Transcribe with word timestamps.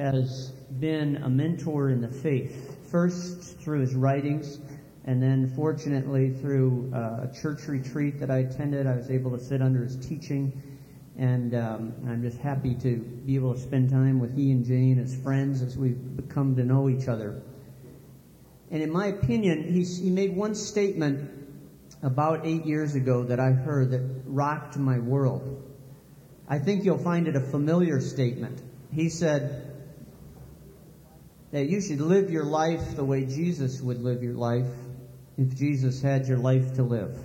has 0.00 0.48
been 0.80 1.16
a 1.16 1.28
mentor 1.28 1.90
in 1.90 2.00
the 2.00 2.08
faith, 2.08 2.78
first 2.90 3.58
through 3.60 3.80
his 3.80 3.94
writings, 3.94 4.58
and 5.04 5.22
then 5.22 5.52
fortunately 5.54 6.30
through 6.30 6.90
uh, 6.94 7.28
a 7.28 7.40
church 7.42 7.68
retreat 7.68 8.18
that 8.20 8.30
I 8.30 8.38
attended, 8.38 8.86
I 8.86 8.96
was 8.96 9.10
able 9.10 9.36
to 9.36 9.44
sit 9.44 9.60
under 9.60 9.84
his 9.84 9.96
teaching. 9.96 10.62
And 11.18 11.54
um, 11.54 11.92
I'm 12.08 12.22
just 12.22 12.38
happy 12.38 12.74
to 12.76 12.96
be 12.96 13.34
able 13.34 13.52
to 13.52 13.60
spend 13.60 13.90
time 13.90 14.20
with 14.20 14.34
he 14.34 14.52
and 14.52 14.64
Jane 14.64 14.98
as 14.98 15.14
friends 15.14 15.60
as 15.60 15.76
we've 15.76 16.00
come 16.30 16.56
to 16.56 16.64
know 16.64 16.88
each 16.88 17.06
other. 17.06 17.42
And 18.70 18.82
in 18.82 18.90
my 18.90 19.08
opinion, 19.08 19.64
he 19.64 20.08
made 20.08 20.34
one 20.34 20.54
statement 20.54 21.30
about 22.02 22.46
eight 22.46 22.64
years 22.64 22.94
ago 22.94 23.24
that 23.24 23.38
I 23.38 23.50
heard 23.50 23.90
that 23.90 24.22
rocked 24.24 24.78
my 24.78 24.98
world. 24.98 25.62
I 26.48 26.58
think 26.58 26.84
you'll 26.84 26.96
find 26.96 27.28
it 27.28 27.36
a 27.36 27.40
familiar 27.40 28.00
statement. 28.00 28.62
He 28.92 29.10
said 29.10 29.69
that 31.50 31.68
you 31.68 31.80
should 31.80 32.00
live 32.00 32.30
your 32.30 32.44
life 32.44 32.96
the 32.96 33.04
way 33.04 33.24
Jesus 33.24 33.80
would 33.80 34.00
live 34.00 34.22
your 34.22 34.34
life 34.34 34.68
if 35.36 35.54
Jesus 35.54 36.00
had 36.00 36.26
your 36.26 36.38
life 36.38 36.74
to 36.74 36.82
live. 36.82 37.18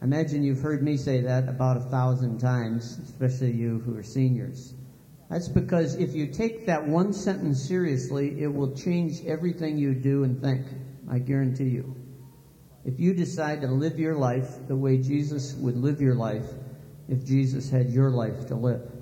I 0.00 0.04
imagine 0.04 0.42
you've 0.42 0.60
heard 0.60 0.82
me 0.82 0.96
say 0.96 1.20
that 1.22 1.48
about 1.48 1.76
a 1.76 1.80
thousand 1.80 2.38
times, 2.38 2.98
especially 3.04 3.52
you 3.52 3.78
who 3.80 3.96
are 3.96 4.02
seniors. 4.02 4.74
That's 5.30 5.48
because 5.48 5.96
if 5.96 6.14
you 6.14 6.26
take 6.26 6.66
that 6.66 6.86
one 6.86 7.12
sentence 7.12 7.62
seriously, 7.62 8.40
it 8.40 8.52
will 8.52 8.74
change 8.74 9.24
everything 9.24 9.78
you 9.78 9.94
do 9.94 10.24
and 10.24 10.40
think. 10.40 10.66
I 11.08 11.18
guarantee 11.18 11.68
you. 11.68 11.94
If 12.84 13.00
you 13.00 13.14
decide 13.14 13.60
to 13.62 13.68
live 13.68 13.98
your 13.98 14.14
life 14.14 14.66
the 14.68 14.76
way 14.76 14.98
Jesus 14.98 15.54
would 15.54 15.76
live 15.76 16.00
your 16.00 16.14
life, 16.14 16.46
if 17.08 17.24
Jesus 17.24 17.70
had 17.70 17.90
your 17.90 18.10
life 18.10 18.46
to 18.48 18.54
live. 18.54 18.95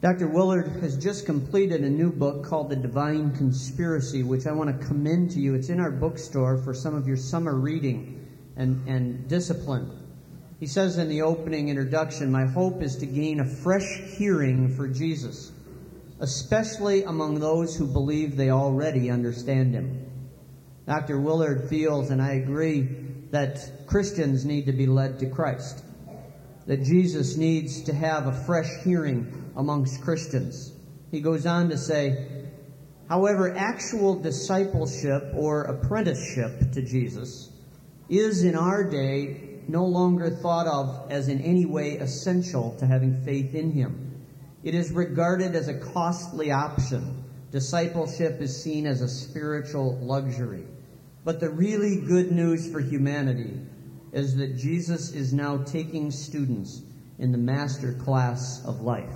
Dr. 0.00 0.28
Willard 0.28 0.68
has 0.82 0.96
just 0.96 1.24
completed 1.24 1.82
a 1.82 1.88
new 1.88 2.12
book 2.12 2.44
called 2.44 2.68
The 2.68 2.76
Divine 2.76 3.34
Conspiracy, 3.34 4.22
which 4.22 4.46
I 4.46 4.52
want 4.52 4.68
to 4.68 4.86
commend 4.86 5.30
to 5.30 5.40
you. 5.40 5.54
It's 5.54 5.70
in 5.70 5.80
our 5.80 5.90
bookstore 5.90 6.58
for 6.58 6.74
some 6.74 6.94
of 6.94 7.08
your 7.08 7.16
summer 7.16 7.54
reading 7.54 8.26
and, 8.56 8.86
and 8.86 9.26
discipline. 9.28 9.90
He 10.60 10.66
says 10.66 10.98
in 10.98 11.08
the 11.08 11.22
opening 11.22 11.68
introduction, 11.68 12.30
My 12.30 12.44
hope 12.44 12.82
is 12.82 12.96
to 12.96 13.06
gain 13.06 13.40
a 13.40 13.46
fresh 13.46 14.00
hearing 14.16 14.68
for 14.74 14.88
Jesus, 14.88 15.52
especially 16.20 17.04
among 17.04 17.40
those 17.40 17.76
who 17.76 17.86
believe 17.86 18.36
they 18.36 18.50
already 18.50 19.10
understand 19.10 19.74
him. 19.74 20.06
Dr. 20.86 21.18
Willard 21.18 21.68
feels, 21.68 22.10
and 22.10 22.20
I 22.20 22.32
agree, 22.32 22.88
that 23.30 23.86
Christians 23.86 24.44
need 24.44 24.66
to 24.66 24.72
be 24.72 24.86
led 24.86 25.18
to 25.20 25.26
Christ, 25.26 25.82
that 26.66 26.82
Jesus 26.82 27.36
needs 27.36 27.82
to 27.82 27.94
have 27.94 28.26
a 28.26 28.32
fresh 28.32 28.70
hearing 28.84 29.52
amongst 29.56 30.02
Christians. 30.02 30.72
He 31.10 31.20
goes 31.20 31.46
on 31.46 31.68
to 31.68 31.78
say, 31.78 32.46
however, 33.08 33.54
actual 33.56 34.14
discipleship 34.14 35.32
or 35.34 35.64
apprenticeship 35.64 36.72
to 36.72 36.82
Jesus 36.82 37.50
is 38.08 38.44
in 38.44 38.56
our 38.56 38.88
day 38.88 39.60
no 39.68 39.84
longer 39.84 40.30
thought 40.30 40.66
of 40.66 41.10
as 41.10 41.28
in 41.28 41.40
any 41.40 41.64
way 41.64 41.92
essential 41.92 42.76
to 42.78 42.86
having 42.86 43.22
faith 43.24 43.54
in 43.54 43.72
Him. 43.72 44.24
It 44.62 44.74
is 44.74 44.90
regarded 44.90 45.54
as 45.54 45.68
a 45.68 45.78
costly 45.78 46.50
option. 46.50 47.24
Discipleship 47.50 48.40
is 48.40 48.62
seen 48.62 48.86
as 48.86 49.00
a 49.00 49.08
spiritual 49.08 49.98
luxury. 49.98 50.64
But 51.24 51.40
the 51.40 51.50
really 51.50 52.00
good 52.00 52.32
news 52.32 52.70
for 52.70 52.80
humanity 52.80 53.60
is 54.14 54.36
that 54.36 54.56
Jesus 54.56 55.12
is 55.12 55.32
now 55.32 55.58
taking 55.58 56.10
students 56.10 56.82
in 57.18 57.32
the 57.32 57.38
master 57.38 57.92
class 57.92 58.64
of 58.64 58.80
life. 58.80 59.12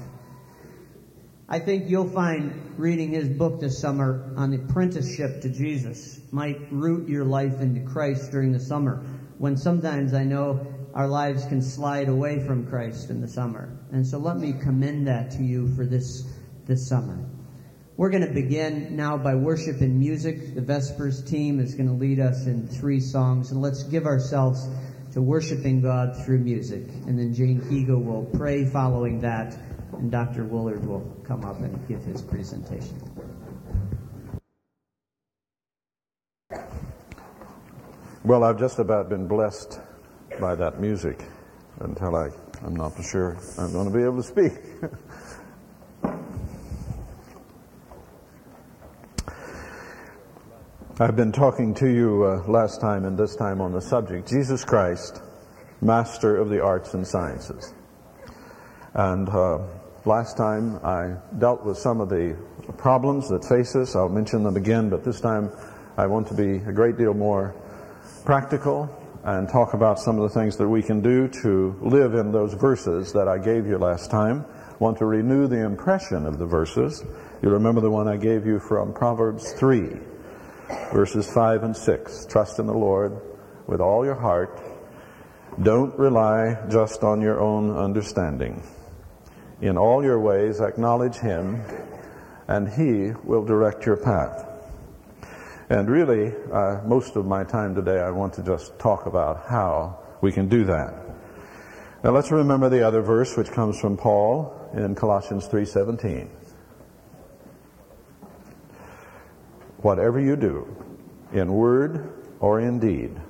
I 1.48 1.60
think 1.60 1.88
you'll 1.88 2.10
find 2.10 2.74
reading 2.76 3.12
his 3.12 3.28
book 3.28 3.60
this 3.60 3.78
summer 3.78 4.34
on 4.36 4.50
the 4.50 4.58
apprenticeship 4.58 5.40
to 5.42 5.48
Jesus 5.48 6.20
might 6.30 6.60
root 6.70 7.08
your 7.08 7.24
life 7.24 7.60
into 7.60 7.80
Christ 7.90 8.30
during 8.32 8.52
the 8.52 8.60
summer, 8.60 9.02
when 9.38 9.56
sometimes 9.56 10.12
I 10.12 10.24
know 10.24 10.66
our 10.94 11.06
lives 11.06 11.46
can 11.46 11.62
slide 11.62 12.08
away 12.08 12.44
from 12.44 12.66
Christ 12.66 13.08
in 13.08 13.20
the 13.20 13.28
summer. 13.28 13.78
And 13.92 14.06
so 14.06 14.18
let 14.18 14.36
me 14.36 14.52
commend 14.52 15.06
that 15.06 15.30
to 15.32 15.42
you 15.42 15.74
for 15.74 15.86
this, 15.86 16.26
this 16.66 16.86
summer. 16.86 17.24
We're 17.96 18.10
going 18.10 18.26
to 18.26 18.32
begin 18.32 18.94
now 18.94 19.16
by 19.16 19.34
worship 19.34 19.80
and 19.80 19.98
music. 19.98 20.54
The 20.54 20.60
Vespers 20.60 21.22
team 21.22 21.58
is 21.58 21.74
going 21.74 21.88
to 21.88 21.94
lead 21.94 22.20
us 22.20 22.46
in 22.46 22.68
three 22.68 23.00
songs, 23.00 23.50
and 23.50 23.60
let's 23.60 23.82
give 23.82 24.06
ourselves 24.06 24.68
to 25.12 25.22
worshiping 25.22 25.80
God 25.80 26.16
through 26.24 26.38
music. 26.38 26.88
And 27.06 27.18
then 27.18 27.32
Jane 27.34 27.60
Higo 27.60 28.02
will 28.02 28.24
pray 28.36 28.64
following 28.64 29.20
that 29.20 29.56
and 29.92 30.10
Dr. 30.10 30.44
Willard 30.44 30.84
will 30.86 31.00
come 31.24 31.44
up 31.44 31.60
and 31.60 31.88
give 31.88 32.02
his 32.04 32.22
presentation. 32.22 33.00
Well, 38.24 38.44
I've 38.44 38.58
just 38.58 38.78
about 38.78 39.08
been 39.08 39.26
blessed 39.26 39.80
by 40.40 40.54
that 40.54 40.80
music 40.80 41.24
until 41.80 42.14
I, 42.14 42.28
I'm 42.62 42.76
not 42.76 42.92
sure 43.02 43.36
I'm 43.56 43.72
going 43.72 43.90
to 43.90 43.96
be 43.96 44.02
able 44.02 44.16
to 44.16 44.22
speak. 44.22 44.52
I've 51.00 51.16
been 51.16 51.32
talking 51.32 51.74
to 51.74 51.88
you 51.88 52.24
uh, 52.24 52.50
last 52.50 52.80
time 52.80 53.04
and 53.04 53.16
this 53.16 53.36
time 53.36 53.60
on 53.60 53.72
the 53.72 53.80
subject 53.80 54.28
Jesus 54.28 54.64
Christ, 54.64 55.22
Master 55.80 56.36
of 56.36 56.48
the 56.48 56.60
Arts 56.60 56.94
and 56.94 57.06
Sciences. 57.06 57.72
And 58.94 59.28
uh, 59.28 59.58
Last 60.08 60.38
time 60.38 60.80
I 60.82 61.16
dealt 61.36 61.66
with 61.66 61.76
some 61.76 62.00
of 62.00 62.08
the 62.08 62.34
problems 62.78 63.28
that 63.28 63.44
face 63.44 63.76
us. 63.76 63.94
I'll 63.94 64.08
mention 64.08 64.42
them 64.42 64.56
again, 64.56 64.88
but 64.88 65.04
this 65.04 65.20
time 65.20 65.50
I 65.98 66.06
want 66.06 66.28
to 66.28 66.34
be 66.34 66.64
a 66.66 66.72
great 66.72 66.96
deal 66.96 67.12
more 67.12 67.54
practical 68.24 68.88
and 69.24 69.48
talk 69.50 69.74
about 69.74 69.98
some 69.98 70.18
of 70.18 70.22
the 70.22 70.40
things 70.40 70.56
that 70.56 70.66
we 70.66 70.82
can 70.82 71.02
do 71.02 71.28
to 71.42 71.76
live 71.82 72.14
in 72.14 72.32
those 72.32 72.54
verses 72.54 73.12
that 73.12 73.28
I 73.28 73.36
gave 73.36 73.66
you 73.66 73.76
last 73.76 74.10
time. 74.10 74.46
Want 74.78 74.96
to 74.98 75.04
renew 75.04 75.46
the 75.46 75.62
impression 75.62 76.24
of 76.24 76.38
the 76.38 76.46
verses. 76.46 77.04
You 77.42 77.50
remember 77.50 77.82
the 77.82 77.90
one 77.90 78.08
I 78.08 78.16
gave 78.16 78.46
you 78.46 78.60
from 78.60 78.94
Proverbs 78.94 79.52
3, 79.52 79.90
verses 80.92 81.30
5 81.32 81.62
and 81.62 81.76
6. 81.76 82.26
Trust 82.26 82.58
in 82.58 82.66
the 82.66 82.74
Lord 82.74 83.20
with 83.66 83.80
all 83.80 84.04
your 84.04 84.14
heart. 84.14 84.60
Don't 85.62 85.98
rely 85.98 86.56
just 86.70 87.02
on 87.02 87.20
your 87.20 87.40
own 87.40 87.76
understanding. 87.76 88.62
In 89.60 89.76
all 89.76 90.04
your 90.04 90.20
ways, 90.20 90.60
acknowledge 90.60 91.16
Him, 91.16 91.62
and 92.46 92.68
He 92.68 93.12
will 93.24 93.44
direct 93.44 93.84
your 93.84 93.96
path. 93.96 94.46
And 95.68 95.90
really, 95.90 96.32
uh, 96.52 96.80
most 96.86 97.16
of 97.16 97.26
my 97.26 97.44
time 97.44 97.74
today, 97.74 98.00
I 98.00 98.10
want 98.10 98.34
to 98.34 98.42
just 98.42 98.78
talk 98.78 99.06
about 99.06 99.46
how 99.48 99.98
we 100.20 100.32
can 100.32 100.48
do 100.48 100.64
that. 100.64 100.94
Now 102.02 102.12
let's 102.12 102.30
remember 102.30 102.68
the 102.68 102.86
other 102.86 103.02
verse, 103.02 103.36
which 103.36 103.50
comes 103.50 103.78
from 103.80 103.96
Paul 103.96 104.70
in 104.72 104.94
Colossians 104.94 105.48
3:17. 105.48 106.28
Whatever 109.78 110.20
you 110.20 110.36
do, 110.36 110.66
in 111.32 111.52
word 111.52 112.12
or 112.40 112.60
in 112.60 112.78
deed, 112.78 113.20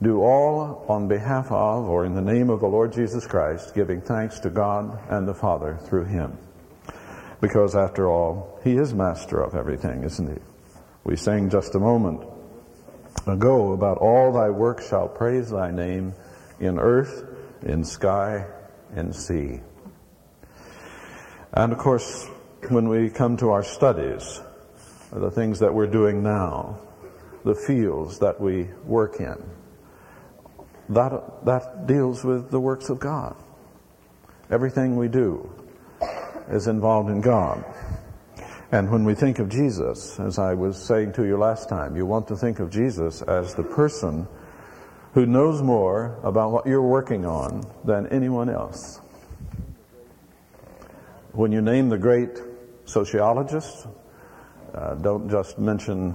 do 0.00 0.20
all 0.20 0.86
on 0.88 1.08
behalf 1.08 1.50
of 1.50 1.88
or 1.88 2.04
in 2.04 2.14
the 2.14 2.22
name 2.22 2.50
of 2.50 2.60
the 2.60 2.68
Lord 2.68 2.92
Jesus 2.92 3.26
Christ, 3.26 3.74
giving 3.74 4.00
thanks 4.00 4.38
to 4.40 4.50
God 4.50 4.98
and 5.10 5.26
the 5.26 5.34
Father 5.34 5.78
through 5.82 6.04
him. 6.04 6.38
Because 7.40 7.74
after 7.74 8.08
all, 8.08 8.58
he 8.64 8.76
is 8.76 8.94
master 8.94 9.40
of 9.40 9.54
everything, 9.54 10.04
isn't 10.04 10.28
he? 10.28 10.40
We 11.04 11.16
sang 11.16 11.50
just 11.50 11.74
a 11.74 11.80
moment 11.80 12.22
ago 13.26 13.72
about 13.72 13.98
all 13.98 14.32
thy 14.32 14.50
works 14.50 14.88
shall 14.88 15.08
praise 15.08 15.50
thy 15.50 15.70
name 15.70 16.14
in 16.60 16.78
earth, 16.78 17.24
in 17.62 17.84
sky, 17.84 18.46
in 18.94 19.12
sea. 19.12 19.60
And 21.52 21.72
of 21.72 21.78
course, 21.78 22.26
when 22.68 22.88
we 22.88 23.10
come 23.10 23.36
to 23.38 23.50
our 23.50 23.62
studies, 23.62 24.40
the 25.12 25.30
things 25.30 25.58
that 25.60 25.72
we're 25.72 25.86
doing 25.86 26.22
now, 26.22 26.78
the 27.44 27.54
fields 27.54 28.18
that 28.18 28.40
we 28.40 28.64
work 28.84 29.20
in, 29.20 29.36
that, 30.90 31.44
that 31.44 31.86
deals 31.86 32.24
with 32.24 32.50
the 32.50 32.60
works 32.60 32.88
of 32.90 32.98
God. 32.98 33.36
Everything 34.50 34.96
we 34.96 35.08
do 35.08 35.50
is 36.50 36.66
involved 36.66 37.10
in 37.10 37.20
God. 37.20 37.64
And 38.70 38.90
when 38.90 39.04
we 39.04 39.14
think 39.14 39.38
of 39.38 39.48
Jesus, 39.48 40.20
as 40.20 40.38
I 40.38 40.54
was 40.54 40.76
saying 40.76 41.14
to 41.14 41.24
you 41.24 41.38
last 41.38 41.68
time, 41.68 41.96
you 41.96 42.04
want 42.04 42.28
to 42.28 42.36
think 42.36 42.58
of 42.58 42.70
Jesus 42.70 43.22
as 43.22 43.54
the 43.54 43.62
person 43.62 44.28
who 45.14 45.24
knows 45.24 45.62
more 45.62 46.18
about 46.22 46.52
what 46.52 46.66
you're 46.66 46.82
working 46.82 47.24
on 47.24 47.64
than 47.84 48.06
anyone 48.08 48.50
else. 48.50 49.00
When 51.32 51.50
you 51.50 51.62
name 51.62 51.88
the 51.88 51.98
great 51.98 52.38
sociologists, 52.84 53.86
uh, 54.74 54.94
don't 54.94 55.30
just 55.30 55.58
mention 55.58 56.14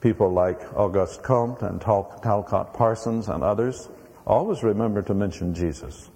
people 0.00 0.32
like 0.32 0.60
Auguste 0.76 1.22
Comte 1.22 1.62
and 1.62 1.80
Tal- 1.80 2.18
Talcott 2.22 2.74
Parsons 2.74 3.28
and 3.28 3.42
others, 3.42 3.88
always 4.26 4.62
remember 4.62 5.02
to 5.02 5.14
mention 5.14 5.54
Jesus. 5.54 6.10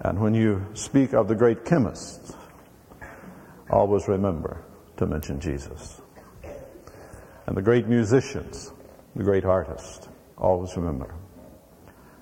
And 0.00 0.20
when 0.20 0.34
you 0.34 0.64
speak 0.74 1.14
of 1.14 1.28
the 1.28 1.34
great 1.34 1.64
chemists, 1.64 2.34
always 3.70 4.06
remember 4.08 4.62
to 4.98 5.06
mention 5.06 5.40
Jesus. 5.40 6.00
And 7.46 7.56
the 7.56 7.62
great 7.62 7.86
musicians, 7.86 8.72
the 9.14 9.24
great 9.24 9.44
artists, 9.44 10.08
always 10.36 10.76
remember 10.76 11.14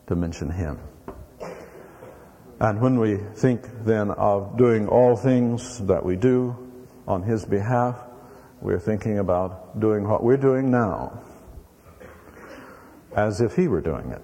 to 0.06 0.14
mention 0.14 0.50
him. 0.50 0.78
And 2.60 2.80
when 2.80 3.00
we 3.00 3.16
think 3.16 3.66
then 3.84 4.10
of 4.12 4.56
doing 4.56 4.86
all 4.86 5.16
things 5.16 5.78
that 5.86 6.04
we 6.04 6.16
do 6.16 6.63
on 7.06 7.22
his 7.22 7.44
behalf, 7.44 8.02
we're 8.60 8.78
thinking 8.78 9.18
about 9.18 9.78
doing 9.80 10.08
what 10.08 10.22
we're 10.22 10.36
doing 10.36 10.70
now 10.70 11.22
as 13.14 13.40
if 13.40 13.54
he 13.54 13.68
were 13.68 13.80
doing 13.80 14.10
it. 14.10 14.22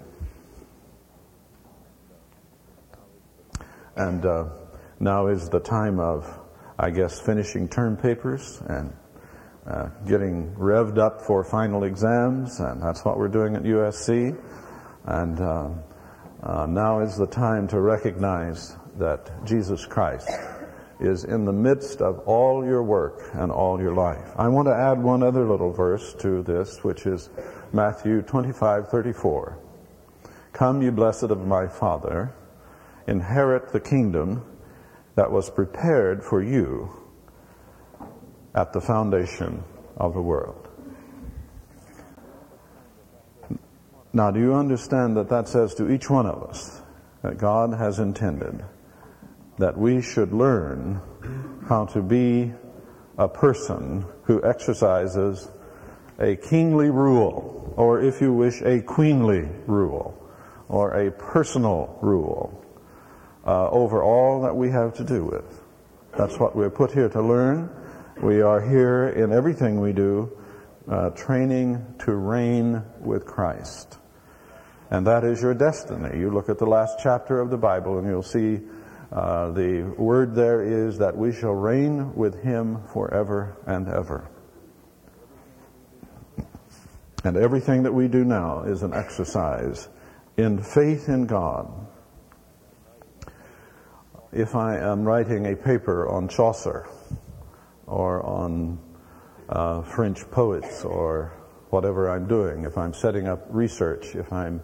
And 3.96 4.24
uh, 4.24 4.48
now 4.98 5.26
is 5.28 5.48
the 5.48 5.60
time 5.60 6.00
of, 6.00 6.26
I 6.78 6.90
guess, 6.90 7.20
finishing 7.20 7.68
term 7.68 7.96
papers 7.96 8.60
and 8.66 8.92
uh, 9.66 9.88
getting 10.06 10.54
revved 10.54 10.98
up 10.98 11.20
for 11.20 11.44
final 11.44 11.84
exams, 11.84 12.60
and 12.60 12.82
that's 12.82 13.04
what 13.04 13.18
we're 13.18 13.28
doing 13.28 13.56
at 13.56 13.62
USC. 13.62 14.36
And 15.04 15.40
uh, 15.40 15.68
uh, 16.42 16.66
now 16.66 17.00
is 17.00 17.16
the 17.16 17.26
time 17.26 17.68
to 17.68 17.80
recognize 17.80 18.76
that 18.96 19.30
Jesus 19.44 19.86
Christ 19.86 20.30
is 21.00 21.24
in 21.24 21.44
the 21.44 21.52
midst 21.52 22.00
of 22.00 22.18
all 22.20 22.64
your 22.64 22.82
work 22.82 23.30
and 23.34 23.50
all 23.50 23.80
your 23.80 23.94
life. 23.94 24.32
I 24.36 24.48
want 24.48 24.68
to 24.68 24.74
add 24.74 25.02
one 25.02 25.22
other 25.22 25.46
little 25.46 25.72
verse 25.72 26.14
to 26.20 26.42
this, 26.42 26.84
which 26.84 27.06
is 27.06 27.30
Matthew 27.72 28.22
25, 28.22 28.88
34. 28.88 29.58
Come, 30.52 30.82
you 30.82 30.92
blessed 30.92 31.24
of 31.24 31.46
my 31.46 31.66
Father, 31.66 32.34
inherit 33.06 33.72
the 33.72 33.80
kingdom 33.80 34.44
that 35.14 35.30
was 35.30 35.50
prepared 35.50 36.22
for 36.22 36.42
you 36.42 36.90
at 38.54 38.72
the 38.72 38.80
foundation 38.80 39.62
of 39.96 40.14
the 40.14 40.22
world. 40.22 40.68
Now, 44.12 44.30
do 44.30 44.40
you 44.40 44.54
understand 44.54 45.16
that 45.16 45.28
that 45.28 45.48
says 45.48 45.74
to 45.76 45.90
each 45.90 46.10
one 46.10 46.26
of 46.26 46.42
us 46.42 46.82
that 47.22 47.38
God 47.38 47.72
has 47.74 47.98
intended 47.98 48.64
that 49.60 49.76
we 49.76 50.02
should 50.02 50.32
learn 50.32 51.00
how 51.68 51.86
to 51.86 52.02
be 52.02 52.52
a 53.18 53.28
person 53.28 54.04
who 54.24 54.42
exercises 54.42 55.48
a 56.18 56.36
kingly 56.36 56.90
rule, 56.90 57.72
or 57.76 58.00
if 58.00 58.20
you 58.20 58.32
wish, 58.32 58.60
a 58.62 58.80
queenly 58.80 59.48
rule, 59.66 60.16
or 60.68 60.92
a 61.06 61.10
personal 61.10 61.98
rule 62.02 62.64
uh, 63.46 63.68
over 63.70 64.02
all 64.02 64.42
that 64.42 64.54
we 64.54 64.70
have 64.70 64.94
to 64.94 65.04
do 65.04 65.24
with. 65.24 65.62
That's 66.16 66.38
what 66.38 66.56
we're 66.56 66.70
put 66.70 66.92
here 66.92 67.08
to 67.08 67.22
learn. 67.22 67.70
We 68.22 68.42
are 68.42 68.60
here 68.60 69.08
in 69.08 69.32
everything 69.32 69.80
we 69.80 69.92
do, 69.92 70.36
uh, 70.90 71.10
training 71.10 71.94
to 72.00 72.14
reign 72.14 72.82
with 73.00 73.24
Christ. 73.24 73.98
And 74.90 75.06
that 75.06 75.24
is 75.24 75.40
your 75.40 75.54
destiny. 75.54 76.18
You 76.18 76.30
look 76.30 76.48
at 76.48 76.58
the 76.58 76.66
last 76.66 76.98
chapter 77.02 77.40
of 77.40 77.50
the 77.50 77.56
Bible 77.56 77.98
and 77.98 78.08
you'll 78.08 78.22
see 78.22 78.60
uh, 79.12 79.50
the 79.50 79.82
word 79.98 80.34
there 80.34 80.62
is 80.62 80.98
that 80.98 81.16
we 81.16 81.32
shall 81.32 81.52
reign 81.52 82.14
with 82.14 82.42
him 82.42 82.80
forever 82.92 83.56
and 83.66 83.88
ever. 83.88 84.28
And 87.24 87.36
everything 87.36 87.82
that 87.82 87.92
we 87.92 88.06
do 88.06 88.24
now 88.24 88.62
is 88.62 88.82
an 88.82 88.94
exercise 88.94 89.88
in 90.36 90.62
faith 90.62 91.08
in 91.08 91.26
God. 91.26 91.68
If 94.32 94.54
I 94.54 94.78
am 94.78 95.04
writing 95.04 95.46
a 95.46 95.56
paper 95.56 96.08
on 96.08 96.28
Chaucer 96.28 96.88
or 97.86 98.24
on 98.24 98.78
uh, 99.48 99.82
French 99.82 100.30
poets 100.30 100.84
or 100.84 101.32
whatever 101.70 102.08
I'm 102.08 102.28
doing, 102.28 102.64
if 102.64 102.78
I'm 102.78 102.94
setting 102.94 103.26
up 103.26 103.44
research, 103.50 104.14
if 104.14 104.32
I'm 104.32 104.62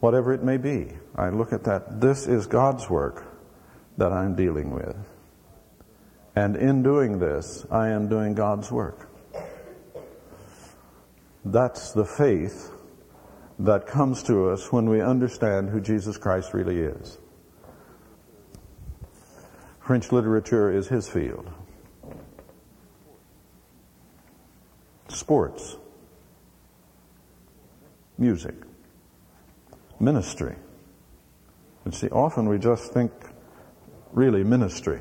whatever 0.00 0.34
it 0.34 0.44
may 0.44 0.58
be, 0.58 0.92
I 1.16 1.30
look 1.30 1.54
at 1.54 1.64
that. 1.64 1.98
This 1.98 2.26
is 2.26 2.46
God's 2.46 2.90
work 2.90 3.35
that 3.96 4.12
I'm 4.12 4.34
dealing 4.34 4.70
with. 4.70 4.96
And 6.34 6.56
in 6.56 6.82
doing 6.82 7.18
this, 7.18 7.64
I 7.70 7.88
am 7.88 8.08
doing 8.08 8.34
God's 8.34 8.70
work. 8.70 9.08
That's 11.44 11.92
the 11.92 12.04
faith 12.04 12.70
that 13.58 13.86
comes 13.86 14.22
to 14.24 14.50
us 14.50 14.70
when 14.70 14.90
we 14.90 15.00
understand 15.00 15.70
who 15.70 15.80
Jesus 15.80 16.18
Christ 16.18 16.52
really 16.52 16.78
is. 16.78 17.18
French 19.80 20.10
literature 20.12 20.70
is 20.70 20.88
his 20.88 21.08
field. 21.08 21.48
Sports, 25.08 25.76
music, 28.18 28.56
ministry. 30.00 30.56
And 31.84 31.94
see, 31.94 32.08
often 32.08 32.48
we 32.48 32.58
just 32.58 32.92
think 32.92 33.12
really 34.12 34.44
ministry 34.44 35.00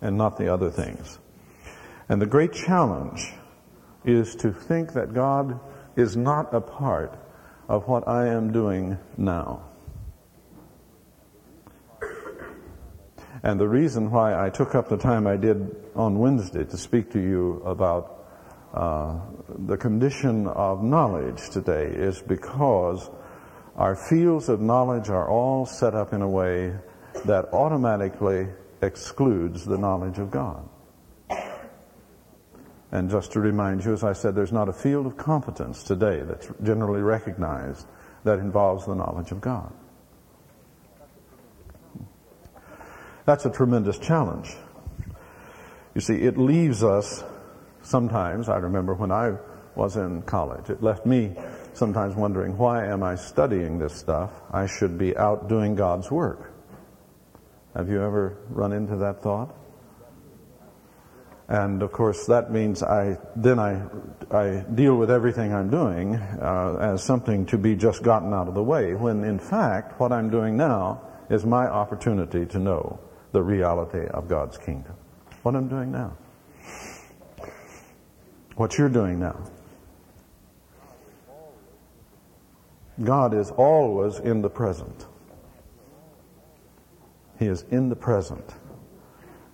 and 0.00 0.16
not 0.16 0.38
the 0.38 0.52
other 0.52 0.70
things. 0.70 1.18
And 2.08 2.20
the 2.20 2.26
great 2.26 2.52
challenge 2.52 3.32
is 4.04 4.34
to 4.36 4.52
think 4.52 4.94
that 4.94 5.12
God 5.12 5.60
is 5.96 6.16
not 6.16 6.54
a 6.54 6.60
part 6.60 7.18
of 7.68 7.86
what 7.86 8.08
I 8.08 8.28
am 8.28 8.52
doing 8.52 8.98
now. 9.16 9.62
And 13.42 13.58
the 13.58 13.68
reason 13.68 14.10
why 14.10 14.38
I 14.38 14.50
took 14.50 14.74
up 14.74 14.88
the 14.88 14.98
time 14.98 15.26
I 15.26 15.36
did 15.36 15.74
on 15.94 16.18
Wednesday 16.18 16.64
to 16.64 16.76
speak 16.76 17.12
to 17.12 17.20
you 17.20 17.62
about 17.64 18.26
uh, 18.74 19.18
the 19.48 19.76
condition 19.76 20.46
of 20.46 20.82
knowledge 20.82 21.48
today 21.50 21.86
is 21.86 22.20
because 22.20 23.08
our 23.76 23.96
fields 23.96 24.48
of 24.48 24.60
knowledge 24.60 25.08
are 25.08 25.28
all 25.28 25.64
set 25.64 25.94
up 25.94 26.12
in 26.12 26.22
a 26.22 26.28
way 26.28 26.74
that 27.24 27.52
automatically 27.52 28.48
excludes 28.82 29.64
the 29.64 29.76
knowledge 29.78 30.18
of 30.18 30.30
God. 30.30 30.68
And 32.92 33.08
just 33.08 33.32
to 33.32 33.40
remind 33.40 33.84
you, 33.84 33.92
as 33.92 34.02
I 34.02 34.12
said, 34.14 34.34
there's 34.34 34.52
not 34.52 34.68
a 34.68 34.72
field 34.72 35.06
of 35.06 35.16
competence 35.16 35.84
today 35.84 36.22
that's 36.22 36.48
generally 36.62 37.02
recognized 37.02 37.86
that 38.24 38.38
involves 38.38 38.86
the 38.86 38.94
knowledge 38.94 39.30
of 39.30 39.40
God. 39.40 39.72
That's 43.26 43.46
a 43.46 43.50
tremendous 43.50 43.98
challenge. 43.98 44.56
You 45.94 46.00
see, 46.00 46.16
it 46.16 46.36
leaves 46.36 46.82
us 46.82 47.22
sometimes, 47.82 48.48
I 48.48 48.56
remember 48.56 48.94
when 48.94 49.12
I 49.12 49.36
was 49.76 49.96
in 49.96 50.22
college, 50.22 50.68
it 50.68 50.82
left 50.82 51.06
me 51.06 51.34
sometimes 51.74 52.16
wondering, 52.16 52.58
why 52.58 52.86
am 52.86 53.02
I 53.04 53.14
studying 53.14 53.78
this 53.78 53.94
stuff? 53.94 54.30
I 54.52 54.66
should 54.66 54.98
be 54.98 55.16
out 55.16 55.48
doing 55.48 55.76
God's 55.76 56.10
work. 56.10 56.52
Have 57.74 57.88
you 57.88 58.02
ever 58.02 58.36
run 58.48 58.72
into 58.72 58.96
that 58.96 59.22
thought? 59.22 59.54
And 61.48 61.82
of 61.82 61.90
course, 61.90 62.26
that 62.26 62.52
means 62.52 62.82
I 62.82 63.18
then 63.34 63.58
I 63.58 63.82
I 64.30 64.64
deal 64.72 64.96
with 64.96 65.10
everything 65.10 65.52
I'm 65.52 65.68
doing 65.68 66.14
uh, 66.14 66.76
as 66.80 67.02
something 67.02 67.46
to 67.46 67.58
be 67.58 67.74
just 67.74 68.04
gotten 68.04 68.32
out 68.32 68.46
of 68.46 68.54
the 68.54 68.62
way. 68.62 68.94
When 68.94 69.24
in 69.24 69.40
fact, 69.40 69.98
what 69.98 70.12
I'm 70.12 70.30
doing 70.30 70.56
now 70.56 71.02
is 71.28 71.44
my 71.44 71.66
opportunity 71.66 72.46
to 72.46 72.58
know 72.58 73.00
the 73.32 73.42
reality 73.42 74.06
of 74.06 74.28
God's 74.28 74.58
kingdom. 74.58 74.94
What 75.42 75.56
I'm 75.56 75.68
doing 75.68 75.90
now. 75.90 76.16
What 78.54 78.78
you're 78.78 78.88
doing 78.88 79.18
now. 79.18 79.40
God 83.02 83.34
is 83.34 83.50
always 83.50 84.18
in 84.18 84.42
the 84.42 84.50
present. 84.50 85.06
He 87.40 87.46
is 87.46 87.64
in 87.70 87.88
the 87.88 87.96
present 87.96 88.54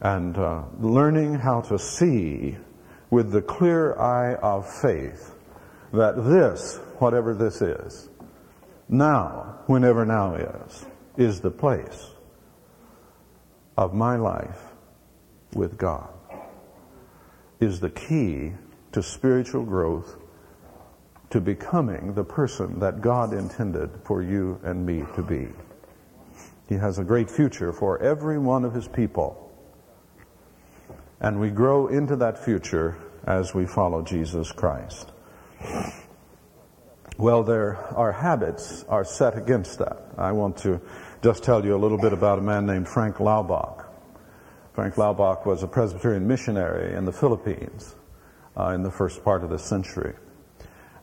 and 0.01 0.37
uh, 0.37 0.65
learning 0.81 1.35
how 1.37 1.61
to 1.63 1.79
see 1.79 2.57
with 3.11 3.31
the 3.31 3.41
clear 3.41 3.97
eye 3.97 4.35
of 4.35 4.69
faith 4.69 5.33
that 5.93 6.17
this, 6.25 6.81
whatever 6.99 7.33
this 7.33 7.63
is, 7.63 8.09
now, 8.89 9.61
whenever 9.67 10.05
now 10.05 10.35
is, 10.35 10.87
is 11.17 11.41
the 11.41 11.51
place 11.51 12.11
of 13.77 13.95
my 13.95 14.17
life 14.17 14.61
with 15.55 15.79
God, 15.79 16.09
is 17.61 17.79
the 17.79 17.91
key 17.91 18.53
to 18.91 19.01
spiritual 19.01 19.65
growth, 19.65 20.17
to 21.31 21.41
becoming 21.41 22.15
the 22.15 22.25
person 22.25 22.81
that 22.81 23.01
God 23.01 23.33
intended 23.33 23.91
for 24.03 24.23
you 24.23 24.61
and 24.65 24.85
me 24.85 25.05
to 25.15 25.23
be. 25.23 25.49
He 26.69 26.77
has 26.77 26.99
a 26.99 27.05
great 27.05 27.31
future 27.31 27.73
for 27.73 28.03
every 28.03 28.39
one 28.39 28.65
of 28.65 28.75
His 28.75 28.89
people. 28.89 29.43
And 31.21 31.41
we 31.41 31.51
grow 31.51 31.87
into 31.87 32.17
that 32.17 32.45
future 32.45 32.97
as 33.27 33.55
we 33.55 33.67
follow 33.67 34.03
Jesus 34.03 34.53
Christ. 34.53 35.11
Well, 37.19 37.45
there, 37.45 37.77
our 37.97 38.13
habits 38.13 38.85
are 38.89 39.05
set 39.05 39.39
against 39.39 39.79
that. 39.79 40.03
I 40.19 40.33
want 40.33 40.59
to 40.59 40.81
just 41.23 41.43
tell 41.43 41.65
you 41.65 41.75
a 41.75 41.79
little 41.79 41.99
bit 41.99 42.13
about 42.13 42.39
a 42.39 42.43
man 42.43 42.67
named 42.67 42.89
Frank 42.89 43.17
Laubach. 43.17 43.87
Frank 44.75 44.97
Laubach 44.97 45.47
was 45.47 45.63
a 45.63 45.67
Presbyterian 45.67 46.29
missionary 46.29 46.95
in 46.95 47.07
the 47.07 47.13
Philippines 47.13 47.95
uh, 48.55 48.69
in 48.69 48.83
the 48.83 48.91
first 48.91 49.25
part 49.25 49.43
of 49.43 49.49
the 49.49 49.59
century. 49.59 50.15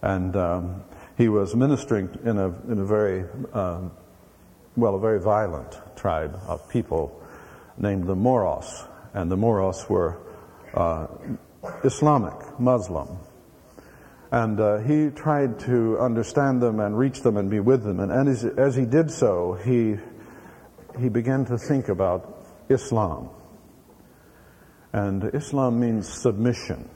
And 0.04 0.36
um, 0.36 0.84
he 1.18 1.30
was 1.30 1.56
ministering 1.56 2.10
in 2.24 2.38
a, 2.38 2.50
in 2.72 2.78
a 2.78 2.86
very, 2.86 3.26
um, 3.54 3.92
well, 4.76 4.96
a 4.96 5.00
very 5.00 5.20
violent 5.20 5.78
tribe 5.96 6.40
of 6.48 6.68
people 6.70 7.22
named 7.78 8.08
the 8.08 8.16
Moros. 8.16 8.86
And 9.14 9.30
the 9.30 9.38
Moros 9.38 9.88
were 9.88 10.20
uh, 10.74 11.08
Islamic, 11.84 12.60
Muslim. 12.60 13.20
And 14.32 14.60
uh, 14.60 14.80
he 14.80 15.12
tried 15.12 15.60
to 15.60 16.00
understand 16.00 16.62
them 16.62 16.80
and 16.80 16.98
reach 16.98 17.22
them 17.22 17.38
and 17.38 17.52
be 17.52 17.60
with 17.60 17.84
them. 17.84 18.00
And 18.00 18.28
as, 18.28 18.44
as 18.44 18.76
he 18.76 18.86
did 18.86 19.12
so, 19.12 19.60
he, 19.64 19.98
he 21.00 21.10
began 21.10 21.46
to 21.46 21.58
think 21.58 21.90
about 21.90 22.48
Islam. 22.68 23.30
And 24.92 25.24
Islam 25.36 25.80
means 25.80 26.12
submission, 26.12 26.90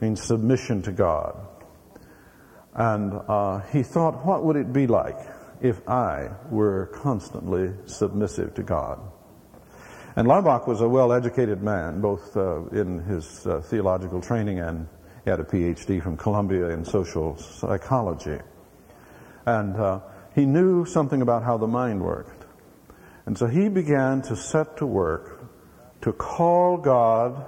means 0.00 0.22
submission 0.22 0.80
to 0.82 0.92
God. 0.92 1.36
And 2.74 3.12
uh, 3.28 3.60
he 3.70 3.82
thought, 3.82 4.24
what 4.24 4.42
would 4.44 4.56
it 4.56 4.72
be 4.72 4.86
like 4.86 5.18
if 5.62 5.88
I 5.88 6.30
were 6.50 6.90
constantly 6.92 7.72
submissive 7.86 8.54
to 8.54 8.62
God? 8.62 9.00
And 10.14 10.28
Laubach 10.28 10.66
was 10.66 10.82
a 10.82 10.88
well-educated 10.88 11.62
man, 11.62 12.02
both 12.02 12.36
uh, 12.36 12.66
in 12.66 12.98
his 13.04 13.46
uh, 13.46 13.62
theological 13.62 14.20
training 14.20 14.58
and 14.58 14.86
he 15.24 15.30
had 15.30 15.40
a 15.40 15.44
PhD 15.44 16.02
from 16.02 16.16
Columbia 16.16 16.70
in 16.70 16.84
social 16.84 17.36
psychology. 17.36 18.38
And 19.46 19.76
uh, 19.76 20.00
he 20.34 20.44
knew 20.44 20.84
something 20.84 21.22
about 21.22 21.44
how 21.44 21.56
the 21.58 21.68
mind 21.68 22.02
worked. 22.02 22.44
And 23.24 23.38
so 23.38 23.46
he 23.46 23.68
began 23.68 24.22
to 24.22 24.36
set 24.36 24.78
to 24.78 24.86
work 24.86 25.40
to 26.02 26.12
call 26.12 26.76
God 26.76 27.46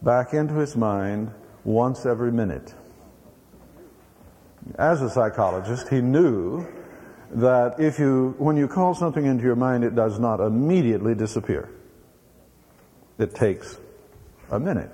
back 0.00 0.32
into 0.32 0.54
his 0.54 0.74
mind 0.74 1.30
once 1.64 2.06
every 2.06 2.32
minute. 2.32 2.74
As 4.78 5.02
a 5.02 5.10
psychologist, 5.10 5.88
he 5.88 6.00
knew 6.00 6.66
that 7.34 7.80
if 7.80 7.98
you, 7.98 8.34
when 8.38 8.56
you 8.56 8.68
call 8.68 8.94
something 8.94 9.24
into 9.24 9.44
your 9.44 9.56
mind, 9.56 9.84
it 9.84 9.94
does 9.94 10.18
not 10.18 10.40
immediately 10.40 11.14
disappear. 11.14 11.70
It 13.18 13.34
takes 13.34 13.78
a 14.50 14.60
minute 14.60 14.90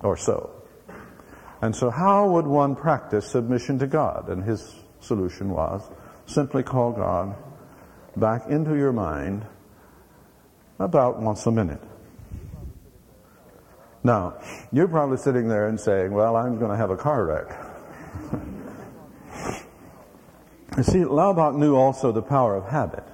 or 0.00 0.16
so. 0.16 0.50
And 1.60 1.74
so 1.74 1.90
how 1.90 2.28
would 2.30 2.46
one 2.46 2.76
practice 2.76 3.26
submission 3.30 3.78
to 3.80 3.86
God? 3.86 4.28
And 4.28 4.42
his 4.42 4.74
solution 5.00 5.50
was 5.50 5.88
simply 6.26 6.62
call 6.62 6.92
God 6.92 7.36
back 8.16 8.46
into 8.48 8.76
your 8.76 8.92
mind 8.92 9.46
about 10.78 11.20
once 11.20 11.46
a 11.46 11.50
minute. 11.50 11.80
Now, 14.04 14.40
you're 14.72 14.88
probably 14.88 15.16
sitting 15.16 15.48
there 15.48 15.68
and 15.68 15.78
saying, 15.78 16.12
well, 16.12 16.36
I'm 16.36 16.58
going 16.58 16.70
to 16.70 16.76
have 16.76 16.90
a 16.90 16.96
car 16.96 17.26
wreck. 17.26 17.58
you 20.76 20.82
see, 20.82 20.98
Laubach 20.98 21.56
knew 21.56 21.76
also 21.76 22.12
the 22.12 22.22
power 22.22 22.56
of 22.56 22.68
habit. 22.68 23.04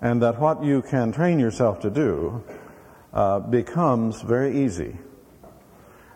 And 0.00 0.22
that 0.22 0.38
what 0.38 0.62
you 0.62 0.82
can 0.82 1.12
train 1.12 1.38
yourself 1.38 1.80
to 1.80 1.90
do 1.90 2.44
uh, 3.12 3.40
becomes 3.40 4.22
very 4.22 4.64
easy. 4.64 4.96